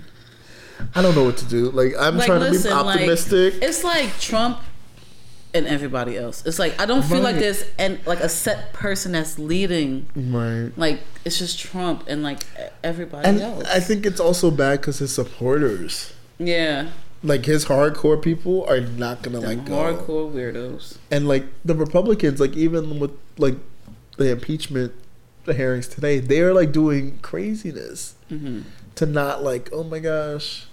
[0.94, 1.70] i don't know what to do.
[1.70, 3.54] Like i'm Like, trying to listen, be like, optimistic.
[3.62, 4.58] It's like Trump
[5.54, 6.44] and everybody else.
[6.46, 10.06] It's like I don't feel like there's and like a set person that's leading.
[10.16, 10.70] right.
[10.76, 12.40] Like it's just Trump and like
[12.82, 13.64] everybody and else.
[13.68, 16.12] i think it's also bad because his supporters.
[16.38, 16.88] Yeah,
[17.22, 19.74] like his hardcore people are not gonna Them like go.
[19.74, 20.96] hardcore weirdos.
[21.10, 23.56] and like the Republicans, like even with like
[24.16, 24.92] the impeachment
[25.44, 28.60] hearings today, they're like doing craziness hmm
[28.94, 30.66] to not like, oh my gosh,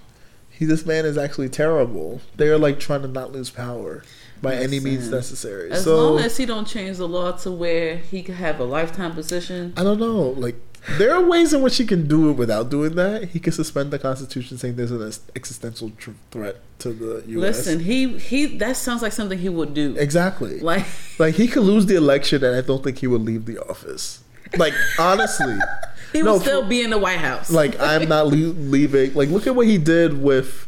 [0.60, 2.20] he this man is actually terrible.
[2.36, 4.04] They're like trying to not lose power
[4.42, 5.72] by any means necessary.
[5.72, 8.66] As so long as he don't change the law to where he could have a
[8.66, 9.74] lifetime position.
[9.78, 10.56] I don't know, like
[10.98, 13.30] there are ways in which he can do it without doing that.
[13.30, 17.58] He can suspend the Constitution, saying there's an existential tr- threat to the U.S.
[17.66, 19.96] Listen, he he that sounds like something he would do.
[19.98, 20.60] exactly.
[20.60, 20.86] Like
[21.18, 24.24] Like he could lose the election, and I don't think he would leave the office.
[24.58, 25.58] Like honestly,
[26.14, 27.52] he No, would still for- be in the White House.
[27.52, 29.14] like I'm not le- leaving.
[29.14, 30.66] Like look at what he did with.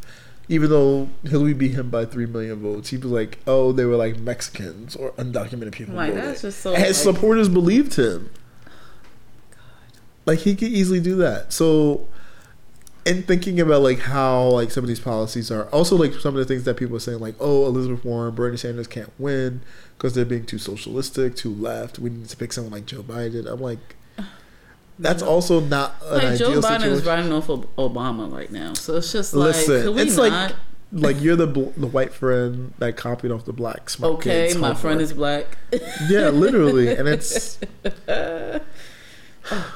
[0.49, 3.95] Even though Hillary beat him by three million votes, he was like, "Oh, they were
[3.95, 8.29] like Mexicans or undocumented people." Like, that's just so, And his like- supporters believed him.
[10.25, 11.53] Like he could easily do that.
[11.53, 12.07] So,
[13.05, 16.39] in thinking about like how like some of these policies are, also like some of
[16.39, 19.61] the things that people are saying, like, "Oh, Elizabeth Warren, Bernie Sanders can't win
[19.97, 21.99] because they're being too socialistic, too left.
[21.99, 23.95] We need to pick someone like Joe Biden." I'm like,
[24.99, 26.91] that's also not an like ideal Joe Biden situation.
[26.91, 30.31] is riding off of Obama right now, so it's just like, Listen, it's not?
[30.31, 30.55] like
[30.93, 34.73] like you're the bl- the white friend that copied off the black smart okay, my
[34.73, 35.57] friend is black.
[36.09, 37.57] yeah, literally, and it's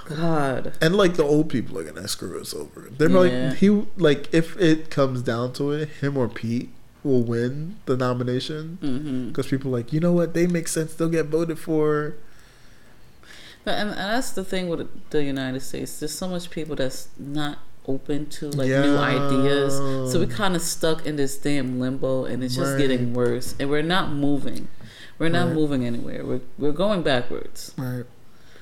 [0.05, 2.89] God, and like the old people are gonna screw us over.
[2.97, 6.69] They're like he like if it comes down to it, him or Pete
[7.03, 9.27] will win the nomination mm-hmm.
[9.29, 10.93] because people are like you know what they make sense.
[10.93, 12.15] They'll get voted for.
[13.65, 15.99] and, and that's the thing with the United States.
[15.99, 17.57] There's so much people that's not
[17.87, 19.75] open to like new ideas,
[20.11, 22.79] so we're kind of stuck in this damn limbo, and it's just Right.
[22.79, 24.67] getting worse, and we're not moving.
[25.19, 25.55] We're not Right.
[25.55, 26.25] moving anywhere.
[26.25, 27.73] We're we're going backwards.
[27.77, 28.05] Right,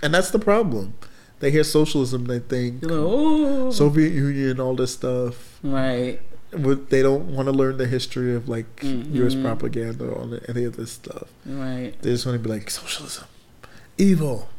[0.03, 0.93] and that's the problem.
[1.39, 5.59] They hear socialism, they think You know, oh, Soviet Union, all this stuff.
[5.63, 6.19] right.
[6.55, 9.33] But they don't want to learn the history of like U.S.
[9.33, 9.41] Mhm.
[9.43, 11.27] propaganda or any of this stuff.
[11.47, 11.93] Right.
[12.03, 13.25] They just want to be like socialism,
[13.97, 14.49] evil,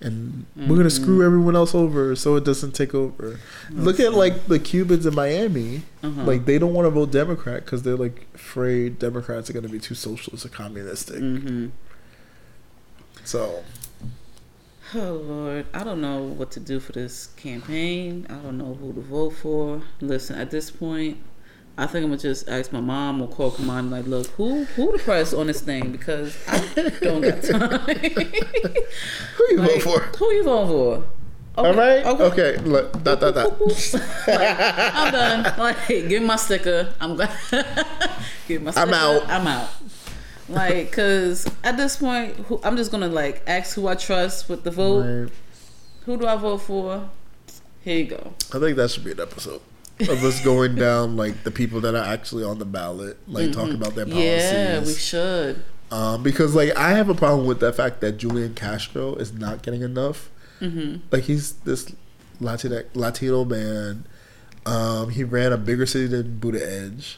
[0.00, 3.40] and we're gonna screw everyone else over so it doesn't take over.
[3.70, 5.82] Look at like the Cubans in Miami.
[6.04, 6.22] Uh-huh.
[6.22, 9.80] Like they don't want to vote Democrat because they're like afraid Democrats are gonna be
[9.80, 11.18] too socialist or communistic.
[11.18, 11.66] hmm
[13.24, 13.64] So
[14.94, 18.26] Oh Lord, I don't know what to do for this campaign.
[18.30, 19.82] I don't know who to vote for.
[20.00, 21.18] Listen, at this point,
[21.76, 24.92] I think I'm gonna just ask my mom or call Kamani like, look, who who
[24.96, 26.58] to press on this thing because I
[27.00, 27.80] don't got time.
[29.36, 30.00] who you Like, vote for?
[30.18, 31.04] Who you voting for?
[31.58, 32.04] All right.
[32.04, 32.22] Okay.
[32.24, 32.56] okay.
[32.58, 33.52] Look, dot dot dot.
[34.28, 35.58] I'm done.
[35.58, 36.92] Like, give me my sticker.
[37.00, 37.34] I'm gonna
[38.46, 38.86] give my sticker.
[38.86, 39.28] I'm out.
[39.28, 39.68] I'm out.
[40.48, 44.62] Like, cause at this point, who, I'm just gonna like ask who I trust with
[44.64, 45.22] the vote.
[45.24, 45.32] Right.
[46.04, 47.08] Who do I vote for?
[47.82, 48.32] Here you go.
[48.54, 49.60] I think that should be an episode
[50.00, 53.70] of us going down like the people that are actually on the ballot, like talk
[53.70, 54.22] about their policies.
[54.24, 55.64] Yeah, we should.
[55.90, 59.62] um, because like I have a problem with the fact that Julian Castro is not
[59.62, 60.30] getting enough.
[60.60, 60.98] Mm-hmm.
[61.10, 61.92] Like he's this
[62.40, 64.04] Latino Latino man.
[64.64, 67.16] Um, he ran a bigger city than Buttigieg.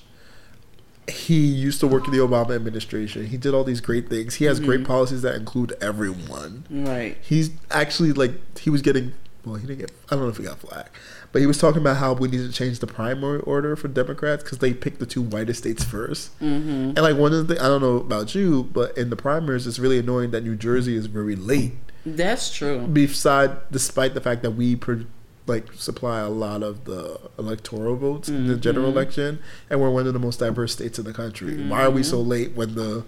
[1.09, 3.27] He used to work in the Obama administration.
[3.27, 4.37] He did all these great things.
[4.37, 6.65] He has great policies that include everyone.
[6.71, 7.17] Right.
[7.23, 10.45] He's actually like he was getting well, he didn't get I don't know if he
[10.45, 10.91] got flack.
[11.33, 14.43] But he was talking about how we need to change the primary order for Democrats
[14.43, 16.69] because they picked the two whitest states 1st Mm-hmm.
[16.71, 19.67] And like one of the things, I don't know about you, but in the primaries,
[19.67, 21.75] it's really annoying that New Jersey is very late.
[22.07, 22.87] That's true.
[22.87, 25.05] Beside, despite the fact that we pro,
[25.49, 28.99] like supply a lot of the electoral votes in the general Mm-hmm.
[28.99, 29.39] election,
[29.71, 31.57] and we're one of the most diverse states in the country.
[31.67, 32.29] Why are we so Mm-hmm.
[32.29, 33.05] late when the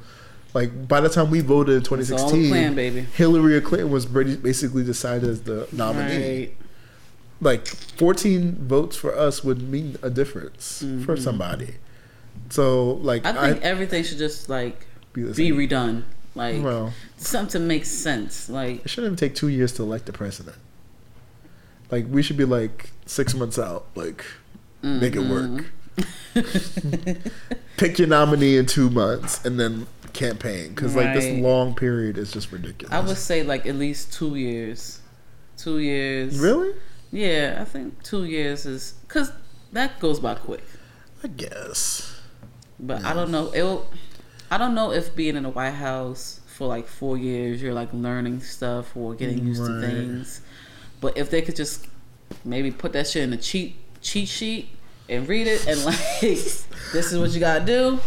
[0.54, 3.00] like by the time we voted in It's all a 2016, plan, baby.
[3.02, 6.38] Hillary Clinton was basically decided as the nominee.
[6.46, 6.56] Right.
[7.42, 11.74] Like 14 votes for us would mean a difference for somebody.
[12.50, 13.38] So like Mm-hmm.
[13.38, 16.02] I think everything should just like be be redone.
[16.34, 18.48] Like well, something makes sense.
[18.48, 20.56] Like it shouldn't even take two years to elect the president.
[21.90, 23.86] Like we should be like six months out.
[23.94, 24.24] Like
[24.82, 25.66] make it work.
[26.34, 27.28] Mm-hmm.
[27.76, 32.32] Pick your nominee in two months and then campaign because like this long period is
[32.32, 32.92] just ridiculous.
[32.92, 35.00] I would say like at least two years.
[35.56, 36.38] Two years.
[36.38, 36.74] really.
[37.12, 39.32] Yeah, I think two years is because
[39.72, 40.64] that goes by quick.
[41.22, 42.20] I guess.
[42.78, 43.52] But I don't know.
[43.54, 43.90] It'll.
[44.50, 47.92] I don't know if being in the White House for like four years, you're like
[47.92, 50.40] learning stuff or getting used to things.
[51.00, 51.86] But if they could just
[52.44, 54.68] maybe put that shit in a cheat cheat sheet
[55.08, 58.00] and read it and like, this is what you gotta do,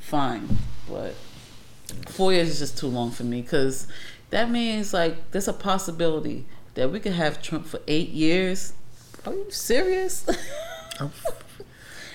[0.00, 0.48] fine.
[0.88, 1.14] But
[2.08, 3.86] four years is just too long for me because
[4.30, 8.72] that means like there's a possibility that we could have Trump for eight years.
[9.26, 10.26] Are you serious?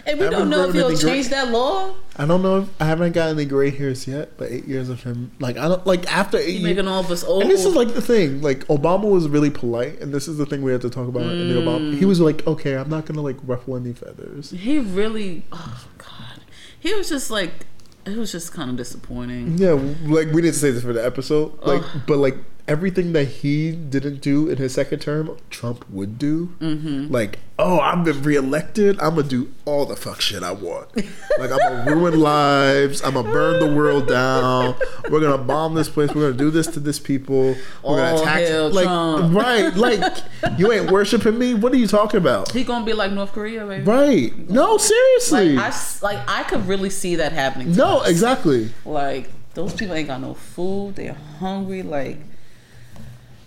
[0.06, 1.93] And we don't know if he'll any gray- change that law.
[2.18, 2.60] I don't know.
[2.64, 5.68] if I haven't got any gray hairs yet, but eight years of him, like I
[5.70, 6.64] don't like after eight years.
[6.64, 7.43] making all of us old.
[7.43, 8.41] And this is like the thing.
[8.41, 11.24] Like Obama was really polite, and this is the thing we have to talk about
[11.24, 11.64] in the Mm.
[11.66, 11.97] Obama.
[11.97, 15.45] He was like, "Okay, I'm not gonna like ruffle any feathers." he really.
[15.54, 16.41] Oh God,
[16.80, 17.66] he was just like.
[18.06, 19.58] It was just kind of disappointing.
[19.58, 22.01] Yeah, like we didn't say this for the episode, like, Ugh.
[22.06, 22.36] but like
[22.68, 26.55] everything that he didn't do in his second term, Trump would do.
[26.59, 27.11] Mm-hmm.
[27.11, 28.99] Like, oh, I've been reelected.
[29.01, 30.95] I'm gonna do all the fuck shit I want.
[30.95, 33.01] like, I'm gonna ruin lives.
[33.03, 34.76] I'm gonna burn the world down.
[35.09, 36.14] We're gonna bomb this place.
[36.14, 37.55] We're gonna do this to this people.
[37.84, 38.39] We're gonna attack.
[38.39, 39.36] hail like, Trump.
[39.36, 39.74] right?
[39.76, 40.18] Like,
[40.57, 41.53] you ain't worshiping me.
[41.53, 42.51] What are you talking about?
[42.51, 43.84] He gonna be like North Korea, baby.
[43.84, 44.49] Right?
[44.49, 45.55] No, seriously.
[45.55, 47.74] Like I like I could really see that happening.
[47.74, 48.09] to no, us.
[48.09, 48.70] exactly.
[48.86, 50.95] Like those people ain't got no food.
[50.95, 51.84] They're hungry.
[51.84, 52.18] Like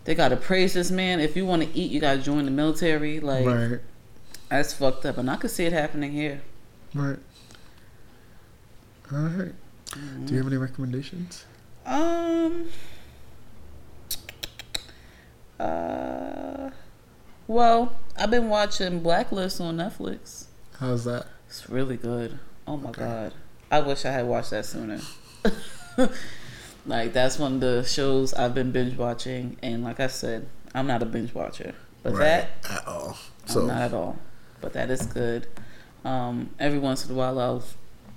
[0.06, 1.20] they gotta praise this man.
[1.20, 3.20] If you want to eat, you gotta join the military.
[3.20, 3.80] Like Right.
[4.48, 6.40] that's fucked up, and I could see it happening here.
[6.94, 7.18] Right.
[9.12, 9.52] All right.
[10.24, 11.44] Do you have any recommendations?
[11.84, 12.68] Um.
[15.60, 16.70] Uh.
[17.46, 20.46] Well, I've been watching Blacklist on Netflix.
[20.80, 21.26] How's that?
[21.48, 22.38] It's really good.
[22.66, 23.32] Oh my god.
[23.70, 25.00] I wish I had watched that sooner.
[26.86, 30.86] like that's one of the shows I've been binge watching and like I said, I'm
[30.86, 31.74] not a binge watcher.
[32.02, 33.16] But that at all.
[33.44, 34.18] I'm So not at all.
[34.60, 35.46] But that is good.
[36.04, 37.64] Um, every once in a while I'll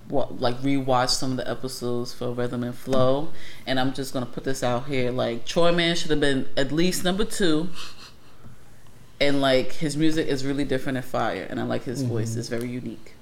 [0.09, 3.29] like rewatch some of the episodes for Rhythm and Flow,
[3.67, 5.11] and I'm just gonna put this out here.
[5.11, 7.69] Like Troy Man should have been at least number two,
[9.19, 12.47] and like his music is really different and fire, and I like his voice; it's
[12.49, 13.13] very unique.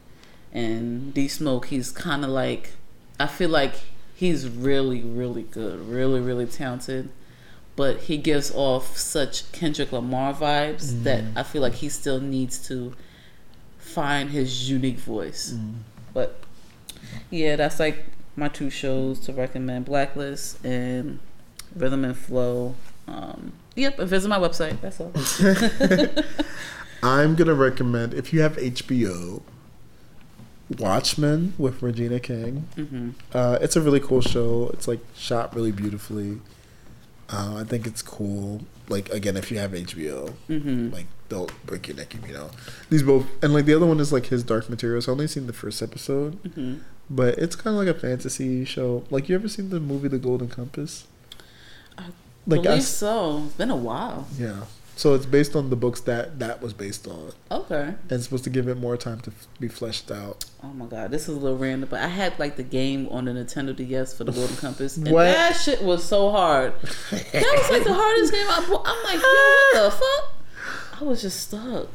[0.54, 2.72] And D Smoke, he's kind of like,
[3.20, 3.74] I feel like
[4.18, 7.10] he's really, really good, really, really talented.
[7.76, 12.68] But he gives off such Kendrick Lamar vibes that I feel like he still needs
[12.68, 12.96] to
[13.78, 15.56] find his unique voice.
[16.12, 16.42] But
[17.30, 18.06] yeah, that's like
[18.36, 21.20] my two shows to recommend: Blacklist and
[21.76, 22.74] Rhythm and Flow.
[23.08, 24.82] Um, yep, visit my website.
[24.82, 25.14] That's all.
[27.04, 29.44] I'm gonna recommend if you have HBO,
[30.80, 32.68] Watchmen with Regina King.
[32.76, 34.70] hmm Uh, it's a really cool show.
[34.74, 36.40] It's like shot really beautifully.
[37.30, 38.62] Uh, I think it's cool.
[38.90, 42.14] Like again, if you have HBO, hmm like don't break your neck.
[42.28, 42.50] You know,
[42.90, 45.08] these both and like the other one is like his Dark Materials.
[45.08, 46.76] I only seen the first episode, hmm
[47.10, 49.04] but it's kind of like a fantasy show.
[49.10, 51.06] Like you ever seen the movie The Golden Compass?
[51.98, 52.04] I
[52.46, 53.44] Like Believe I, so.
[53.48, 54.28] It's been a while.
[54.38, 54.64] yeah.
[54.98, 57.82] So it's based on the books that that was based on, Okay.
[57.84, 60.44] and it's supposed to give it more time to f- be fleshed out.
[60.64, 63.26] Oh my god, this is a little random, but I had like the game on
[63.26, 65.26] the Nintendo DS for the Golden Compass, and What?
[65.26, 66.74] that shit was so hard.
[66.82, 68.84] That was like the hardest game I bought.
[68.88, 69.92] I'm like, yo, what the
[70.92, 71.00] fuck?
[71.00, 71.88] I was just stuck.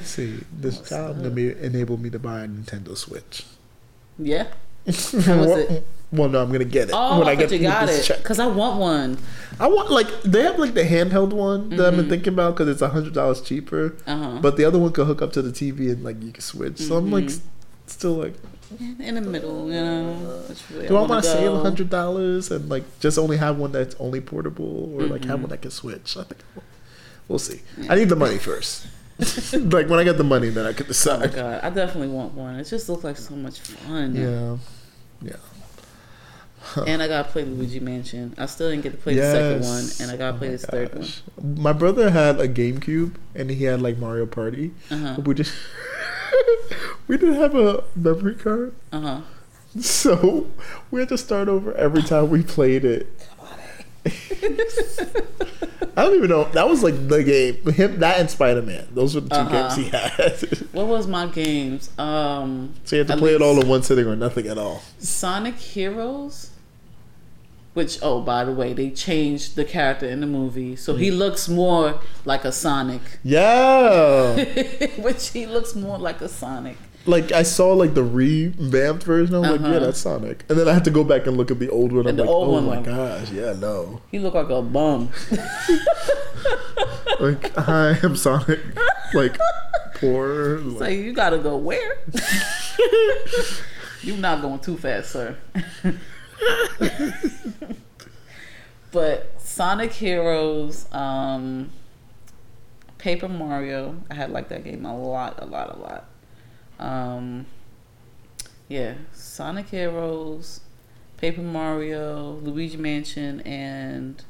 [0.04, 3.44] See, this child enabled me to buy a Nintendo Switch.
[4.18, 4.44] Yeah.
[4.86, 5.86] How was it?
[6.14, 8.04] Well, no, I'm gonna get it Oh, when I, I get you got this it
[8.04, 8.18] check.
[8.22, 9.18] because I want one.
[9.58, 12.08] I want like they have like the handheld one that I've been Mhm.
[12.10, 14.38] thinking about because it's a hundred dollars cheaper, Uh huh.
[14.40, 16.78] but the other one could hook up to the TV and like you can switch.
[16.78, 17.40] So I'm like Mhm.
[17.86, 18.34] still like,
[18.98, 20.42] in the middle, you know.
[20.76, 23.56] way do I wanna want to save a hundred dollars and like just only have
[23.58, 25.42] one that's only portable or like have Mhm.
[25.42, 26.16] one that can switch?
[26.16, 26.40] I think
[27.28, 27.60] we'll, see.
[27.88, 28.86] I need the money first.
[29.52, 31.32] like when I get the money, then I can Oh decide.
[31.34, 32.56] god, I definitely want one.
[32.56, 34.14] It just looks like so much fun.
[34.16, 34.56] Yeah,
[35.22, 35.36] yeah.
[36.86, 38.34] And I gotta play Luigi Mansion.
[38.38, 40.64] I still didn't get to play the second one, and I gotta Oh play this
[40.64, 41.08] third one.
[41.62, 44.72] My brother had a GameCube and he had like Mario Party.
[44.90, 45.14] Uh huh.
[45.16, 45.54] But we just
[47.08, 49.20] we didn't have a memory card, Uh huh.
[49.80, 50.46] so
[50.90, 53.06] we had to start over every time we played it.
[55.96, 56.44] I don't even know.
[56.52, 57.72] That was like the game.
[57.72, 58.88] Him, that and Spider Man.
[58.92, 59.68] Those were the 2 Uh-huh.
[59.68, 60.66] games he had.
[60.74, 61.96] What was my games?
[61.98, 64.82] Um, so you had to play it all in one sitting or nothing at all.
[64.98, 66.50] Sonic Heroes.
[67.74, 70.98] Which, oh, by the way, they changed the character in the movie, so Mm.
[71.00, 73.02] he looks more like a Sonic.
[73.24, 74.34] Yeah,
[74.98, 76.76] Which he looks more like a Sonic.
[77.06, 79.34] like I saw like the revamped version.
[79.34, 79.72] I'm like, Uh-huh.
[79.72, 80.44] yeah, that's Sonic.
[80.48, 82.06] And then I had to go back and look at the old one.
[82.06, 84.00] I'm like, oh one, my like- gosh, yeah, no.
[84.10, 85.10] He looked like a bum.
[87.20, 88.60] Like I am Sonic,
[89.14, 89.38] like
[89.94, 90.58] poor.
[90.58, 91.96] Like, like you gotta go where?
[94.02, 95.36] You're not going too fast, sir.
[98.92, 101.70] but Sonic Heroes, um,
[102.98, 106.04] Paper Mario, I had like that game a lot, a lot, a lot.
[106.78, 107.46] Um,
[108.68, 110.60] yeah, Sonic Heroes,
[111.18, 114.22] Paper Mario, Luigi Mansion, and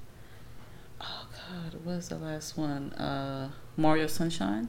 [1.01, 2.93] oh god, what was the last one?
[2.95, 4.69] Uh, Mario Sunshine.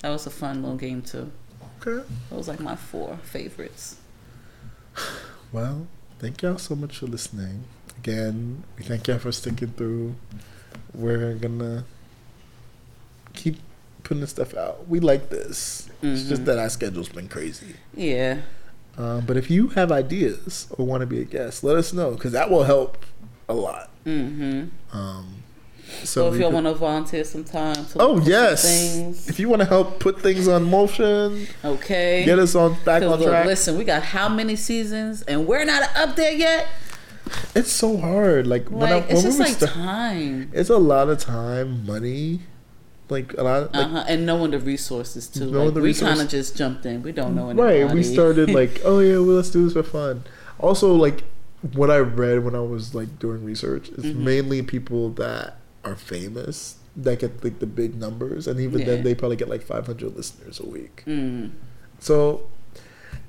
[0.00, 1.30] That was a fun little game too.
[1.80, 2.06] Okay.
[2.30, 3.96] Those like my four favorites.
[5.52, 5.86] Well,
[6.18, 7.64] thank y'all so much for listening.
[7.98, 10.14] Again, we thank y'all for sticking through.
[10.94, 11.84] We're gonna
[13.34, 13.58] keep
[14.02, 14.88] putting this stuff out.
[14.88, 15.88] We like this.
[16.02, 17.76] It's just that our schedule's been crazy.
[17.94, 18.42] Yeah.
[18.98, 22.12] Um, but if you have ideas or want to be a guest, let us know
[22.12, 23.04] because that will help
[23.48, 23.90] a lot.
[24.06, 24.96] Mm-hmm.
[24.96, 25.42] Um,
[26.04, 29.28] So, if y'all want to volunteer some time, to oh look for some yes, things,
[29.28, 32.24] if you want to help put things on motion, okay.
[32.24, 33.46] get us on back on look, track.
[33.46, 36.68] listen, we got how many seasons, and we're not up there yet.
[37.54, 38.46] It's so hard.
[38.46, 41.84] Like, when, I, when it's we just were like time, it's a lot of time,
[41.84, 42.40] money,
[43.08, 43.62] like a lot.
[43.64, 44.04] Of, like, uh-huh.
[44.08, 45.50] and knowing the resources too.
[45.50, 47.02] Knowing Like, the we kind of just jumped in.
[47.02, 47.82] We don't know anybody.
[47.82, 47.92] Right.
[47.94, 50.24] We started like, oh yeah, well let's do this for fun.
[50.58, 51.24] Also, like
[51.72, 54.24] what I read when I was like doing research is Mm-hmm.
[54.24, 55.56] mainly people that
[55.86, 58.86] are famous that get like the big numbers, and even Yeah.
[58.86, 61.04] then they probably get like 500 listeners a week.
[61.06, 61.50] Mm,
[62.00, 62.46] So,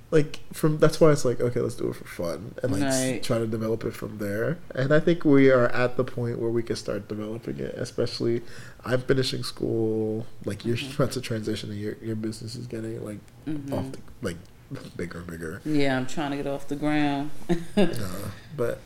[0.10, 3.22] like from that's why it's like okay, let's do it for fun and like Right.
[3.22, 4.58] try to develop it from there.
[4.74, 7.76] And I think we are at the point where we can start developing it.
[7.76, 8.42] Especially,
[8.86, 10.26] I'm finishing school.
[10.46, 11.02] Like you're Mm-hmm.
[11.04, 13.74] about to transition, and your your business is getting like mm-hmm.
[13.74, 14.38] off the, like
[14.96, 15.62] bigger and bigger.
[15.66, 17.32] yeah, I'm trying to get off the ground.
[18.56, 18.80] But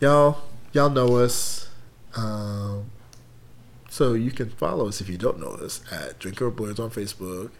[0.00, 0.38] y'all,
[0.72, 1.68] y'all know us.
[2.14, 2.90] Um,
[3.88, 7.50] so you can follow us if you don't know us at Drinker Blerds on Facebook,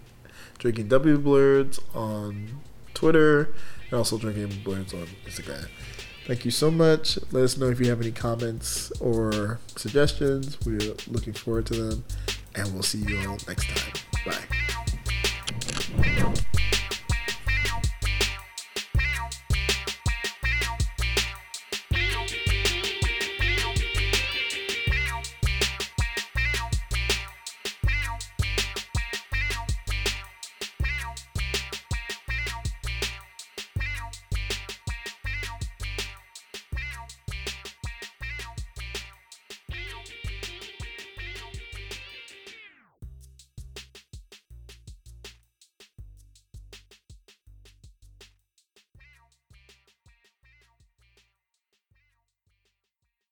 [0.58, 2.60] Drinking W Blerds on
[2.94, 3.54] Twitter,
[3.90, 5.66] and also Drinking Blerds on Instagram.
[6.26, 7.18] Thank you so much.
[7.32, 10.58] Let us know if you have any comments or suggestions.
[10.66, 12.04] We're looking forward to them,
[12.54, 13.92] and we'll see you all next time.
[14.26, 14.44] Bye.